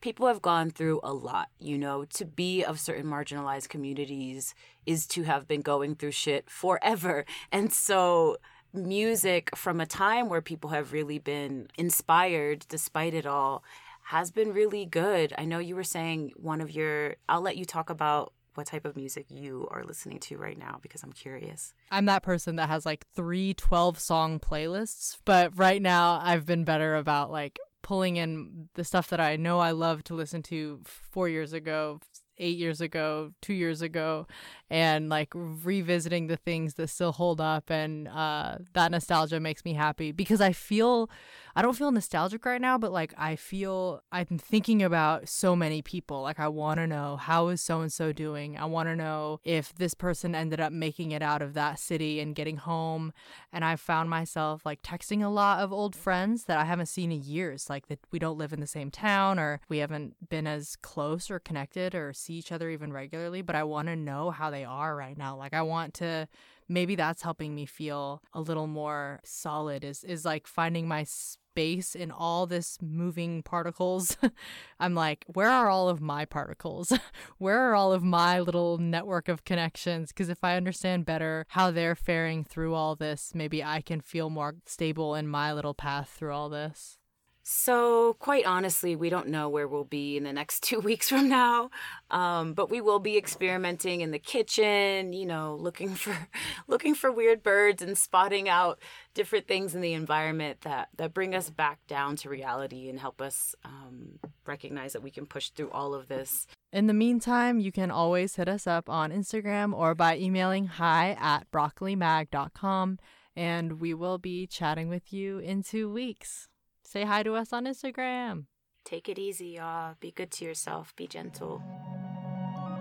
people 0.00 0.26
have 0.26 0.42
gone 0.42 0.70
through 0.70 1.00
a 1.02 1.12
lot, 1.12 1.48
you 1.58 1.78
know, 1.78 2.04
to 2.04 2.24
be 2.26 2.62
of 2.62 2.78
certain 2.78 3.06
marginalized 3.06 3.68
communities 3.68 4.54
is 4.84 5.06
to 5.06 5.22
have 5.22 5.48
been 5.48 5.62
going 5.62 5.94
through 5.94 6.10
shit 6.10 6.50
forever. 6.50 7.24
And 7.52 7.72
so 7.72 8.36
music 8.72 9.54
from 9.56 9.80
a 9.80 9.86
time 9.86 10.28
where 10.28 10.40
people 10.40 10.70
have 10.70 10.92
really 10.92 11.18
been 11.18 11.68
inspired 11.76 12.64
despite 12.68 13.14
it 13.14 13.26
all 13.26 13.62
has 14.02 14.30
been 14.30 14.52
really 14.52 14.84
good. 14.84 15.32
I 15.38 15.44
know 15.44 15.58
you 15.58 15.76
were 15.76 15.84
saying 15.84 16.32
one 16.36 16.60
of 16.60 16.70
your 16.70 17.16
I'll 17.28 17.40
let 17.40 17.56
you 17.56 17.64
talk 17.64 17.90
about 17.90 18.32
what 18.54 18.66
type 18.66 18.84
of 18.84 18.96
music 18.96 19.26
you 19.30 19.66
are 19.70 19.82
listening 19.84 20.18
to 20.18 20.36
right 20.36 20.58
now 20.58 20.78
because 20.82 21.02
I'm 21.02 21.12
curious. 21.12 21.72
I'm 21.90 22.04
that 22.06 22.22
person 22.22 22.56
that 22.56 22.68
has 22.68 22.84
like 22.84 23.06
three 23.14 23.54
12 23.54 23.98
song 23.98 24.40
playlists, 24.40 25.16
but 25.24 25.56
right 25.56 25.80
now 25.80 26.20
I've 26.22 26.44
been 26.44 26.64
better 26.64 26.96
about 26.96 27.30
like 27.30 27.58
pulling 27.82 28.16
in 28.16 28.68
the 28.74 28.84
stuff 28.84 29.08
that 29.08 29.20
I 29.20 29.36
know 29.36 29.58
I 29.58 29.72
love 29.72 30.04
to 30.04 30.14
listen 30.14 30.42
to 30.44 30.80
four 30.84 31.28
years 31.28 31.52
ago, 31.52 32.00
eight 32.38 32.56
years 32.56 32.80
ago, 32.80 33.32
two 33.40 33.54
years 33.54 33.82
ago, 33.82 34.26
and 34.70 35.08
like 35.08 35.28
revisiting 35.34 36.26
the 36.26 36.36
things 36.36 36.74
that 36.74 36.88
still 36.88 37.12
hold 37.12 37.40
up. 37.40 37.70
And 37.70 38.08
uh, 38.08 38.58
that 38.74 38.90
nostalgia 38.90 39.40
makes 39.40 39.64
me 39.64 39.74
happy 39.74 40.12
because 40.12 40.40
I 40.40 40.52
feel 40.52 41.10
I 41.54 41.62
don't 41.62 41.76
feel 41.76 41.90
nostalgic 41.92 42.44
right 42.44 42.60
now, 42.60 42.78
but 42.78 42.92
like 42.92 43.12
I 43.16 43.36
feel 43.36 44.02
I'm 44.10 44.38
thinking 44.38 44.82
about 44.82 45.28
so 45.28 45.54
many 45.54 45.82
people. 45.82 46.22
Like 46.22 46.40
I 46.40 46.48
want 46.48 46.78
to 46.78 46.86
know 46.86 47.16
how 47.16 47.48
is 47.48 47.60
so 47.60 47.80
and 47.80 47.92
so 47.92 48.12
doing. 48.12 48.56
I 48.56 48.64
want 48.64 48.88
to 48.88 48.96
know 48.96 49.40
if 49.44 49.74
this 49.74 49.94
person 49.94 50.34
ended 50.34 50.60
up 50.60 50.72
making 50.72 51.12
it 51.12 51.22
out 51.22 51.42
of 51.42 51.54
that 51.54 51.78
city 51.78 52.20
and 52.20 52.34
getting 52.34 52.56
home. 52.56 53.12
And 53.52 53.64
I 53.64 53.76
found 53.76 54.08
myself 54.08 54.64
like 54.64 54.82
texting 54.82 55.22
a 55.22 55.28
lot 55.28 55.60
of 55.60 55.72
old 55.72 55.94
friends 55.94 56.44
that 56.44 56.58
I 56.58 56.64
haven't 56.64 56.86
seen 56.86 57.12
in 57.12 57.22
years, 57.22 57.68
like 57.68 57.88
that 57.88 58.00
we 58.10 58.18
don't 58.18 58.38
live 58.38 58.52
in 58.52 58.60
the 58.60 58.66
same 58.66 58.90
town 58.90 59.38
or 59.38 59.60
we 59.68 59.78
haven't 59.78 60.28
been 60.28 60.46
as 60.46 60.76
close 60.76 61.30
or 61.30 61.38
connected 61.38 61.94
or 61.94 62.12
see 62.12 62.34
each 62.34 62.52
other 62.52 62.70
even 62.70 62.92
regularly, 62.92 63.42
but 63.42 63.56
I 63.56 63.64
want 63.64 63.88
to 63.88 63.96
know 63.96 64.30
how 64.30 64.50
they 64.50 64.64
are 64.64 64.96
right 64.96 65.16
now. 65.16 65.36
Like 65.36 65.54
I 65.54 65.62
want 65.62 65.94
to 65.94 66.28
maybe 66.72 66.94
that's 66.94 67.22
helping 67.22 67.54
me 67.54 67.66
feel 67.66 68.22
a 68.32 68.40
little 68.40 68.66
more 68.66 69.20
solid 69.24 69.84
is 69.84 70.02
is 70.04 70.24
like 70.24 70.46
finding 70.46 70.88
my 70.88 71.04
space 71.04 71.94
in 71.94 72.10
all 72.10 72.46
this 72.46 72.78
moving 72.80 73.42
particles. 73.42 74.16
I'm 74.80 74.94
like, 74.94 75.24
where 75.26 75.50
are 75.50 75.68
all 75.68 75.90
of 75.90 76.00
my 76.00 76.24
particles? 76.24 76.92
where 77.38 77.60
are 77.60 77.74
all 77.74 77.92
of 77.92 78.02
my 78.02 78.40
little 78.40 78.78
network 78.78 79.28
of 79.28 79.44
connections? 79.44 80.08
Because 80.08 80.30
if 80.30 80.42
I 80.42 80.56
understand 80.56 81.04
better 81.04 81.44
how 81.48 81.70
they're 81.70 81.94
faring 81.94 82.42
through 82.42 82.74
all 82.74 82.96
this, 82.96 83.32
maybe 83.34 83.62
I 83.62 83.82
can 83.82 84.00
feel 84.00 84.30
more 84.30 84.54
stable 84.64 85.14
in 85.14 85.28
my 85.28 85.52
little 85.52 85.74
path 85.74 86.08
through 86.08 86.32
all 86.32 86.48
this. 86.48 86.98
So, 87.44 88.14
quite 88.20 88.46
honestly, 88.46 88.94
we 88.94 89.10
don't 89.10 89.26
know 89.26 89.48
where 89.48 89.66
we'll 89.66 89.82
be 89.82 90.16
in 90.16 90.22
the 90.22 90.32
next 90.32 90.62
two 90.62 90.78
weeks 90.78 91.08
from 91.08 91.28
now. 91.28 91.70
Um, 92.10 92.54
but 92.54 92.70
we 92.70 92.80
will 92.80 93.00
be 93.00 93.16
experimenting 93.16 94.00
in 94.00 94.12
the 94.12 94.18
kitchen, 94.18 95.12
you 95.12 95.26
know, 95.26 95.56
looking 95.60 95.94
for 95.94 96.16
looking 96.68 96.94
for 96.94 97.10
weird 97.10 97.42
birds 97.42 97.82
and 97.82 97.98
spotting 97.98 98.48
out 98.48 98.80
different 99.14 99.48
things 99.48 99.74
in 99.74 99.80
the 99.80 99.92
environment 99.92 100.60
that 100.62 100.88
that 100.96 101.14
bring 101.14 101.34
us 101.34 101.50
back 101.50 101.80
down 101.88 102.16
to 102.16 102.28
reality 102.28 102.88
and 102.88 103.00
help 103.00 103.20
us 103.20 103.54
um, 103.64 104.20
recognize 104.46 104.92
that 104.92 105.02
we 105.02 105.10
can 105.10 105.26
push 105.26 105.50
through 105.50 105.70
all 105.70 105.94
of 105.94 106.08
this. 106.08 106.46
In 106.72 106.86
the 106.86 106.94
meantime, 106.94 107.58
you 107.58 107.72
can 107.72 107.90
always 107.90 108.36
hit 108.36 108.48
us 108.48 108.66
up 108.66 108.88
on 108.88 109.10
Instagram 109.10 109.74
or 109.74 109.94
by 109.94 110.16
emailing 110.16 110.66
hi 110.66 111.16
at 111.20 111.50
broccolimag.com, 111.50 112.98
and 113.36 113.80
we 113.80 113.92
will 113.94 114.18
be 114.18 114.46
chatting 114.46 114.88
with 114.88 115.12
you 115.12 115.38
in 115.38 115.62
two 115.62 115.92
weeks. 115.92 116.48
Say 116.92 117.04
hi 117.04 117.22
to 117.22 117.36
us 117.36 117.54
on 117.54 117.64
Instagram. 117.64 118.44
Take 118.84 119.08
it 119.08 119.18
easy, 119.18 119.56
y'all. 119.56 119.94
Be 119.98 120.10
good 120.10 120.30
to 120.32 120.44
yourself. 120.44 120.94
Be 120.94 121.06
gentle. 121.06 121.62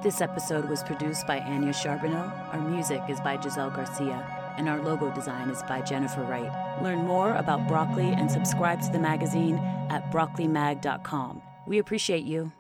This 0.04 0.20
episode 0.20 0.68
was 0.68 0.84
produced 0.84 1.26
by 1.26 1.40
Anya 1.40 1.72
Charbonneau. 1.72 2.30
Our 2.52 2.60
music 2.60 3.02
is 3.08 3.22
by 3.22 3.40
Giselle 3.40 3.70
Garcia, 3.70 4.54
and 4.58 4.68
our 4.68 4.84
logo 4.84 5.14
design 5.14 5.50
is 5.50 5.64
by 5.64 5.80
Jennifer 5.80 6.24
Wright. 6.24 6.52
Learn 6.84 7.08
more 7.08 7.34
about 7.36 7.70
Broccoli 7.70 8.12
and 8.12 8.30
subscribe 8.30 8.82
to 8.82 8.92
the 8.92 9.00
magazine 9.00 9.56
at 9.90 10.12
broccolimag.com. 10.12 11.42
We 11.66 11.78
appreciate 11.78 12.26
you. 12.26 12.52